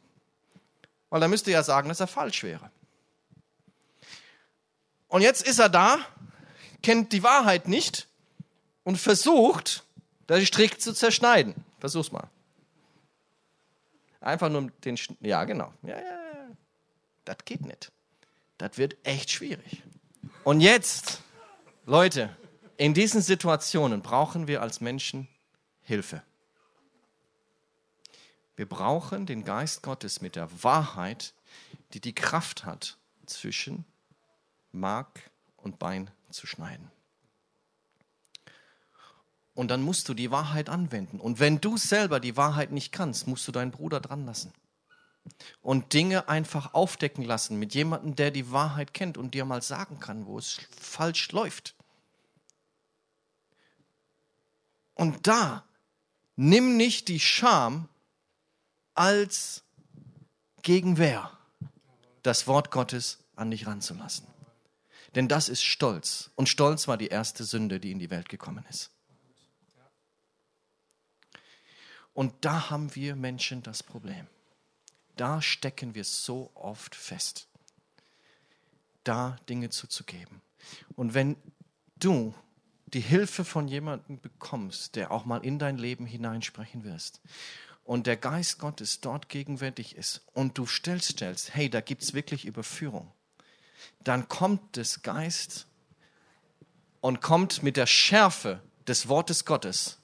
weil 1.10 1.22
er 1.22 1.28
müsste 1.28 1.52
ja 1.52 1.64
sagen, 1.64 1.90
dass 1.90 2.00
er 2.00 2.08
falsch 2.08 2.44
wäre. 2.44 2.72
Und 5.08 5.22
jetzt 5.22 5.48
ist 5.48 5.60
er 5.60 5.70
da, 5.70 6.00
kennt 6.84 7.14
die 7.14 7.24
Wahrheit 7.24 7.68
nicht 7.68 8.08
und 8.84 8.98
versucht, 8.98 9.84
den 10.28 10.46
Strick 10.46 10.82
zu 10.82 10.94
zerschneiden. 10.94 11.56
Versuch's 11.80 12.12
mal. 12.12 12.28
Einfach 14.20 14.50
nur 14.50 14.72
den, 14.84 14.98
Sch 14.98 15.12
ja 15.22 15.44
genau. 15.44 15.72
Ja, 15.84 15.98
ja, 15.98 16.04
ja. 16.04 16.48
Das 17.26 17.38
geht 17.46 17.62
nicht. 17.62 17.92
Das 18.58 18.78
wird 18.78 18.98
echt 19.04 19.30
schwierig. 19.32 19.84
Und 20.44 20.62
jetzt, 20.62 21.22
Leute, 21.86 22.36
in 22.78 22.94
diesen 22.94 23.22
Situationen 23.22 24.02
brauchen 24.02 24.48
wir 24.48 24.62
als 24.62 24.82
Menschen 24.82 25.28
Hilfe. 25.82 26.24
Wir 28.56 28.68
brauchen 28.68 29.26
den 29.26 29.44
Geist 29.44 29.82
Gottes 29.82 30.22
mit 30.22 30.36
der 30.36 30.64
Wahrheit, 30.64 31.34
die 31.94 32.00
die 32.00 32.16
Kraft 32.16 32.66
hat, 32.66 32.98
zwischen 33.26 33.86
Mark 34.72 35.30
und 35.58 35.80
Bein 35.80 36.10
zu 36.30 36.48
schneiden. 36.48 36.92
Und 39.54 39.70
dann 39.72 39.82
musst 39.82 40.10
du 40.10 40.14
die 40.14 40.32
Wahrheit 40.32 40.70
anwenden. 40.70 41.20
Und 41.20 41.40
wenn 41.40 41.62
du 41.62 41.78
selber 41.78 42.20
die 42.20 42.36
Wahrheit 42.36 42.72
nicht 42.72 42.92
kannst, 42.92 43.28
musst 43.28 43.48
du 43.48 43.52
deinen 43.52 43.72
Bruder 43.72 44.02
dran 44.02 44.26
lassen. 44.26 44.54
Und 45.62 45.94
Dinge 45.94 46.30
einfach 46.30 46.74
aufdecken 46.74 47.24
lassen 47.24 47.58
mit 47.58 47.74
jemandem, 47.74 48.16
der 48.16 48.32
die 48.32 48.52
Wahrheit 48.52 48.94
kennt 48.94 49.18
und 49.18 49.34
dir 49.34 49.46
mal 49.46 49.62
sagen 49.62 50.00
kann, 50.00 50.28
wo 50.28 50.38
es 50.38 50.60
falsch 50.80 51.32
läuft. 51.32 51.74
Und 54.96 55.28
da 55.28 55.64
nimm 56.36 56.78
nicht 56.78 57.08
die 57.10 57.20
Scham 57.20 57.88
als 58.94 59.64
Gegenwehr, 60.64 61.32
das 62.24 62.48
Wort 62.48 62.72
Gottes 62.72 63.20
an 63.36 63.52
dich 63.52 63.68
ranzulassen. 63.68 64.26
Denn 65.14 65.28
das 65.28 65.48
ist 65.48 65.64
Stolz. 65.64 66.32
Und 66.36 66.50
Stolz 66.50 66.88
war 66.88 66.98
die 66.98 67.08
erste 67.08 67.44
Sünde, 67.44 67.80
die 67.80 67.92
in 67.92 68.00
die 68.00 68.10
Welt 68.10 68.30
gekommen 68.30 68.66
ist. 68.70 68.92
Und 72.14 72.34
da 72.46 72.70
haben 72.70 72.96
wir 72.96 73.16
Menschen 73.16 73.62
das 73.62 73.84
Problem. 73.84 74.28
Da 75.18 75.42
stecken 75.42 75.96
wir 75.96 76.04
so 76.04 76.52
oft 76.54 76.96
fest, 76.96 77.48
da 79.04 79.38
Dinge 79.50 79.70
zuzugeben. 79.70 80.42
Und 80.96 81.14
wenn 81.14 81.36
du 81.98 82.34
die 82.88 83.02
Hilfe 83.02 83.44
von 83.44 83.68
jemandem 83.68 84.20
bekommst, 84.20 84.96
der 84.96 85.12
auch 85.12 85.26
mal 85.26 85.44
in 85.44 85.60
dein 85.60 85.78
Leben 85.78 86.06
hineinsprechen 86.06 86.84
wirst, 86.84 87.22
und 87.84 88.08
der 88.08 88.18
Geist 88.18 88.58
Gottes 88.58 89.00
dort 89.00 89.30
gegenwärtig 89.30 89.96
ist 89.96 90.22
und 90.34 90.58
du 90.58 90.66
stellst, 90.66 91.12
stellst, 91.12 91.54
hey, 91.54 91.70
da 91.70 91.82
gibt 91.82 92.02
es 92.02 92.14
wirklich 92.14 92.46
Überführung, 92.46 93.12
dann 94.04 94.28
kommt 94.28 94.76
das 94.78 95.04
Geist 95.04 95.68
und 97.00 97.22
kommt 97.22 97.62
mit 97.62 97.78
der 97.78 97.86
Schärfe 97.86 98.62
des 98.88 99.08
Wortes 99.08 99.46
Gottes 99.46 100.00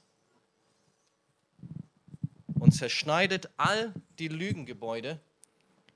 und 2.60 2.72
zerschneidet 2.74 3.50
all 3.58 3.94
die 4.20 4.28
Lügengebäude, 4.28 5.20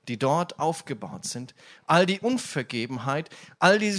die 0.08 0.18
dort 0.18 0.58
aufgebaut 0.58 1.24
sind, 1.24 1.54
all 1.86 2.06
die 2.06 2.20
Unvergebenheit, 2.20 3.30
all 3.58 3.78
die 3.78 3.92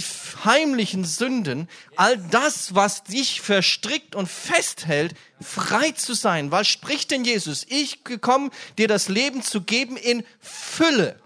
heimlichen 0.44 1.04
Sünden, 1.04 1.68
all 1.96 2.16
das, 2.16 2.74
was 2.74 3.04
dich 3.04 3.40
verstrickt 3.40 4.14
und 4.14 4.28
festhält, 4.28 5.14
frei 5.40 5.90
zu 5.92 6.14
sein. 6.14 6.50
Was 6.50 6.68
spricht 6.68 7.10
denn 7.10 7.24
Jesus? 7.24 7.66
Ich 7.68 8.04
gekommen, 8.04 8.50
dir 8.78 8.88
das 8.88 9.08
Leben 9.08 9.42
zu 9.42 9.62
geben 9.62 9.96
in 9.96 10.24
Fülle. 10.40 11.20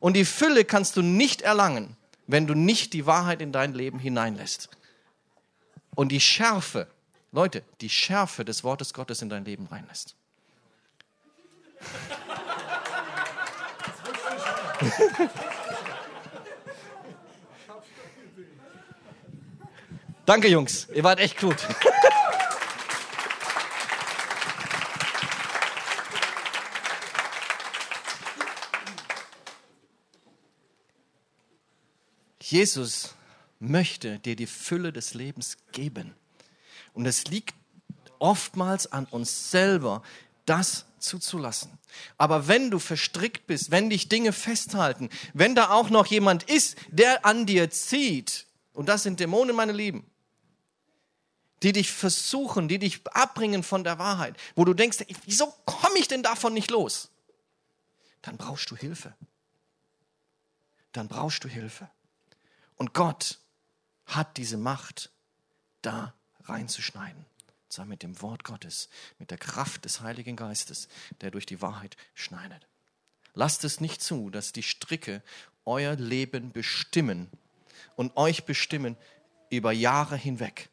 Und 0.00 0.14
die 0.14 0.24
Fülle 0.24 0.64
kannst 0.64 0.96
du 0.96 1.02
nicht 1.02 1.42
erlangen, 1.42 1.96
wenn 2.26 2.46
du 2.46 2.54
nicht 2.54 2.92
die 2.92 3.06
Wahrheit 3.06 3.40
in 3.40 3.52
dein 3.52 3.72
Leben 3.72 3.98
hineinlässt. 3.98 4.68
Und 5.94 6.08
die 6.10 6.20
Schärfe, 6.20 6.88
Leute, 7.30 7.62
die 7.80 7.90
Schärfe 7.90 8.44
des 8.44 8.64
Wortes 8.64 8.94
Gottes 8.94 9.22
in 9.22 9.28
dein 9.28 9.44
Leben 9.44 9.66
reinlässt. 9.66 10.16
Danke, 20.26 20.48
Jungs. 20.48 20.88
Ihr 20.94 21.04
wart 21.04 21.18
echt 21.20 21.38
gut. 21.40 21.56
Jesus 32.38 33.14
möchte 33.60 34.18
dir 34.18 34.36
die 34.36 34.46
Fülle 34.46 34.92
des 34.92 35.14
Lebens 35.14 35.56
geben. 35.72 36.14
Und 36.92 37.06
es 37.06 37.24
liegt 37.28 37.54
oftmals 38.18 38.92
an 38.92 39.06
uns 39.06 39.50
selber, 39.50 40.02
das 40.46 40.86
zuzulassen. 40.98 41.78
Aber 42.16 42.48
wenn 42.48 42.70
du 42.70 42.78
verstrickt 42.78 43.46
bist, 43.46 43.70
wenn 43.70 43.90
dich 43.90 44.08
Dinge 44.08 44.32
festhalten, 44.32 45.10
wenn 45.34 45.54
da 45.54 45.70
auch 45.70 45.90
noch 45.90 46.06
jemand 46.06 46.44
ist, 46.44 46.76
der 46.88 47.24
an 47.26 47.46
dir 47.46 47.70
zieht, 47.70 48.46
und 48.72 48.88
das 48.88 49.02
sind 49.02 49.20
Dämonen, 49.20 49.54
meine 49.54 49.72
Lieben, 49.72 50.08
die 51.62 51.72
dich 51.72 51.92
versuchen, 51.92 52.68
die 52.68 52.78
dich 52.78 53.06
abbringen 53.08 53.62
von 53.62 53.84
der 53.84 53.98
Wahrheit, 53.98 54.36
wo 54.56 54.64
du 54.64 54.74
denkst, 54.74 54.98
wieso 55.26 55.46
komme 55.64 55.98
ich 55.98 56.08
denn 56.08 56.22
davon 56.22 56.54
nicht 56.54 56.70
los? 56.70 57.10
Dann 58.22 58.36
brauchst 58.36 58.70
du 58.70 58.76
Hilfe. 58.76 59.14
Dann 60.92 61.08
brauchst 61.08 61.44
du 61.44 61.48
Hilfe. 61.48 61.90
Und 62.76 62.94
Gott 62.94 63.38
hat 64.06 64.36
diese 64.36 64.56
Macht, 64.56 65.10
da 65.82 66.14
reinzuschneiden 66.44 67.24
sei 67.72 67.84
mit 67.84 68.02
dem 68.02 68.20
Wort 68.20 68.44
Gottes, 68.44 68.88
mit 69.18 69.30
der 69.30 69.38
Kraft 69.38 69.84
des 69.84 70.00
Heiligen 70.00 70.36
Geistes, 70.36 70.88
der 71.20 71.30
durch 71.30 71.46
die 71.46 71.62
Wahrheit 71.62 71.96
schneidet. 72.14 72.66
Lasst 73.34 73.64
es 73.64 73.80
nicht 73.80 74.02
zu, 74.02 74.30
dass 74.30 74.52
die 74.52 74.62
Stricke 74.62 75.22
euer 75.64 75.96
Leben 75.96 76.52
bestimmen 76.52 77.30
und 77.96 78.16
euch 78.16 78.44
bestimmen 78.44 78.96
über 79.50 79.72
Jahre 79.72 80.16
hinweg. 80.16 80.68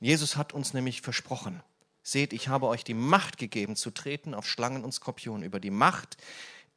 Jesus 0.00 0.36
hat 0.36 0.52
uns 0.52 0.74
nämlich 0.74 1.02
versprochen, 1.02 1.60
seht, 2.02 2.32
ich 2.32 2.48
habe 2.48 2.66
euch 2.68 2.84
die 2.84 2.94
Macht 2.94 3.36
gegeben, 3.36 3.74
zu 3.74 3.90
treten 3.90 4.34
auf 4.34 4.46
Schlangen 4.46 4.84
und 4.84 4.92
Skorpionen, 4.92 5.42
über 5.42 5.58
die 5.58 5.70
Macht, 5.70 6.16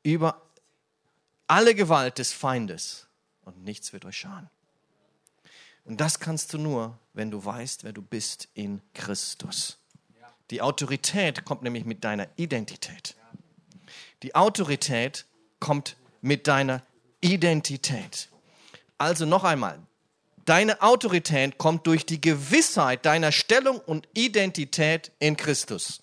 über 0.01 0.41
alle 1.45 1.75
Gewalt 1.75 2.17
des 2.17 2.33
Feindes 2.33 3.07
und 3.43 3.63
nichts 3.63 3.93
wird 3.93 4.05
euch 4.05 4.17
schaden. 4.17 4.49
Und 5.83 6.01
das 6.01 6.19
kannst 6.19 6.53
du 6.53 6.57
nur, 6.57 6.97
wenn 7.13 7.31
du 7.31 7.43
weißt, 7.43 7.83
wer 7.83 7.93
du 7.93 8.01
bist 8.01 8.49
in 8.53 8.81
Christus. 8.93 9.79
Die 10.49 10.61
Autorität 10.61 11.45
kommt 11.45 11.63
nämlich 11.63 11.85
mit 11.85 12.03
deiner 12.03 12.27
Identität. 12.35 13.15
Die 14.23 14.35
Autorität 14.35 15.25
kommt 15.59 15.97
mit 16.21 16.47
deiner 16.47 16.81
Identität. 17.21 18.29
Also 18.97 19.25
noch 19.25 19.43
einmal, 19.43 19.79
deine 20.45 20.81
Autorität 20.81 21.57
kommt 21.57 21.87
durch 21.87 22.05
die 22.05 22.21
Gewissheit 22.21 23.05
deiner 23.05 23.31
Stellung 23.31 23.79
und 23.79 24.07
Identität 24.13 25.11
in 25.19 25.37
Christus. 25.37 26.01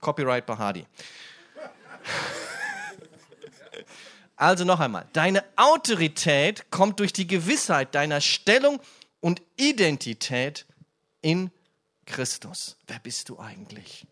Copyright 0.00 0.46
Bahadi. 0.46 0.86
Also 4.36 4.64
noch 4.64 4.80
einmal, 4.80 5.06
deine 5.12 5.44
Autorität 5.56 6.70
kommt 6.70 7.00
durch 7.00 7.12
die 7.12 7.26
Gewissheit 7.26 7.94
deiner 7.94 8.20
Stellung 8.20 8.80
und 9.26 9.42
Identität 9.56 10.66
in 11.20 11.50
Christus. 12.04 12.76
Wer 12.86 13.00
bist 13.00 13.28
du 13.28 13.40
eigentlich? 13.40 14.06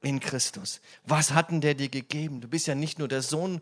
In 0.00 0.20
Christus. 0.20 0.80
Was 1.04 1.32
hat 1.32 1.50
denn 1.50 1.60
der 1.60 1.74
dir 1.74 1.88
gegeben? 1.88 2.40
Du 2.40 2.46
bist 2.46 2.68
ja 2.68 2.76
nicht 2.76 3.00
nur 3.00 3.08
der 3.08 3.22
Sohn 3.22 3.60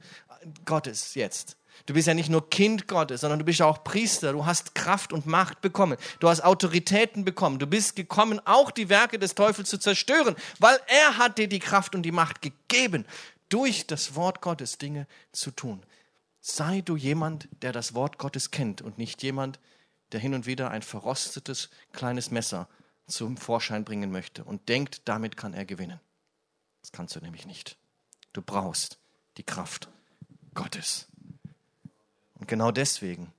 Gottes 0.66 1.14
jetzt. 1.14 1.56
Du 1.86 1.94
bist 1.94 2.08
ja 2.08 2.12
nicht 2.12 2.28
nur 2.28 2.50
Kind 2.50 2.86
Gottes, 2.86 3.22
sondern 3.22 3.38
du 3.38 3.46
bist 3.46 3.62
auch 3.62 3.82
Priester. 3.82 4.32
Du 4.32 4.44
hast 4.44 4.74
Kraft 4.74 5.14
und 5.14 5.24
Macht 5.24 5.62
bekommen. 5.62 5.96
Du 6.20 6.28
hast 6.28 6.44
Autoritäten 6.44 7.24
bekommen. 7.24 7.58
Du 7.58 7.66
bist 7.66 7.96
gekommen, 7.96 8.38
auch 8.44 8.70
die 8.70 8.90
Werke 8.90 9.18
des 9.18 9.34
Teufels 9.34 9.70
zu 9.70 9.78
zerstören, 9.78 10.36
weil 10.58 10.78
er 10.88 11.16
hat 11.16 11.38
dir 11.38 11.48
die 11.48 11.58
Kraft 11.58 11.94
und 11.94 12.02
die 12.02 12.12
Macht 12.12 12.42
gegeben, 12.42 13.06
durch 13.48 13.86
das 13.86 14.14
Wort 14.14 14.42
Gottes 14.42 14.76
Dinge 14.76 15.06
zu 15.32 15.52
tun. 15.52 15.82
Sei 16.44 16.80
du 16.80 16.96
jemand, 16.96 17.48
der 17.62 17.72
das 17.72 17.94
Wort 17.94 18.18
Gottes 18.18 18.50
kennt 18.50 18.82
und 18.82 18.98
nicht 18.98 19.22
jemand, 19.22 19.60
der 20.10 20.18
hin 20.18 20.34
und 20.34 20.44
wieder 20.44 20.72
ein 20.72 20.82
verrostetes 20.82 21.70
kleines 21.92 22.32
Messer 22.32 22.68
zum 23.06 23.36
Vorschein 23.36 23.84
bringen 23.84 24.10
möchte 24.10 24.42
und 24.42 24.68
denkt, 24.68 25.02
damit 25.04 25.36
kann 25.36 25.54
er 25.54 25.64
gewinnen. 25.64 26.00
Das 26.80 26.90
kannst 26.90 27.14
du 27.14 27.20
nämlich 27.20 27.46
nicht. 27.46 27.76
Du 28.32 28.42
brauchst 28.42 28.98
die 29.36 29.44
Kraft 29.44 29.88
Gottes. 30.52 31.06
Und 32.34 32.48
genau 32.48 32.72
deswegen 32.72 33.32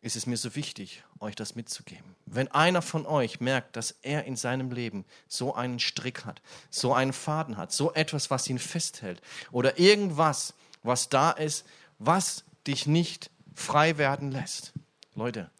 ist 0.00 0.14
es 0.14 0.26
mir 0.26 0.36
so 0.36 0.54
wichtig, 0.54 1.02
euch 1.18 1.34
das 1.34 1.56
mitzugeben. 1.56 2.14
Wenn 2.24 2.46
einer 2.52 2.82
von 2.82 3.04
euch 3.04 3.40
merkt, 3.40 3.74
dass 3.74 3.96
er 4.02 4.26
in 4.26 4.36
seinem 4.36 4.70
Leben 4.70 5.04
so 5.26 5.56
einen 5.56 5.80
Strick 5.80 6.24
hat, 6.24 6.40
so 6.70 6.94
einen 6.94 7.12
Faden 7.12 7.56
hat, 7.56 7.72
so 7.72 7.92
etwas, 7.94 8.30
was 8.30 8.48
ihn 8.48 8.60
festhält 8.60 9.20
oder 9.50 9.80
irgendwas, 9.80 10.54
was 10.84 11.08
da 11.08 11.32
ist, 11.32 11.66
was 11.98 12.44
dich 12.66 12.86
nicht 12.86 13.30
frei 13.54 13.98
werden 13.98 14.30
lässt, 14.30 14.72
Leute, 15.14 15.50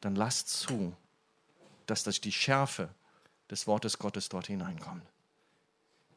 dann 0.00 0.16
lasst 0.16 0.48
zu, 0.48 0.96
dass 1.86 2.02
das 2.02 2.20
die 2.20 2.32
Schärfe 2.32 2.94
des 3.50 3.66
Wortes 3.66 3.98
Gottes 3.98 4.28
dort 4.28 4.46
hineinkommt. 4.46 5.04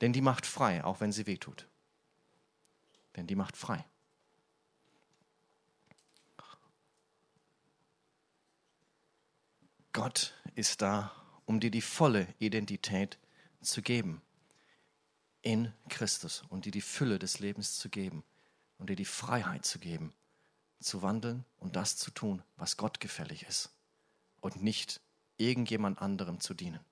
Denn 0.01 0.13
die 0.13 0.21
macht 0.21 0.45
frei, 0.45 0.83
auch 0.83 1.01
wenn 1.01 1.11
sie 1.11 1.27
wehtut. 1.27 1.67
Denn 3.15 3.27
die 3.27 3.35
macht 3.35 3.57
frei. 3.57 3.85
Gott 9.93 10.33
ist 10.55 10.81
da, 10.81 11.11
um 11.45 11.59
dir 11.61 11.71
die 11.71 11.81
volle 11.81 12.27
Identität 12.39 13.17
zu 13.61 13.81
geben. 13.81 14.21
In 15.41 15.71
Christus 15.89 16.43
und 16.49 16.65
dir 16.65 16.71
die 16.71 16.81
Fülle 16.81 17.19
des 17.19 17.39
Lebens 17.39 17.77
zu 17.77 17.87
geben 17.89 18.23
und 18.77 18.89
dir 18.89 18.95
die 18.95 19.05
Freiheit 19.05 19.65
zu 19.65 19.79
geben, 19.79 20.13
zu 20.79 21.01
wandeln 21.01 21.45
und 21.57 21.75
das 21.75 21.97
zu 21.97 22.11
tun, 22.11 22.43
was 22.57 22.77
Gott 22.77 22.99
gefällig 22.99 23.43
ist 23.43 23.71
und 24.41 24.61
nicht 24.61 25.01
irgendjemand 25.37 26.01
anderem 26.01 26.39
zu 26.39 26.53
dienen. 26.53 26.83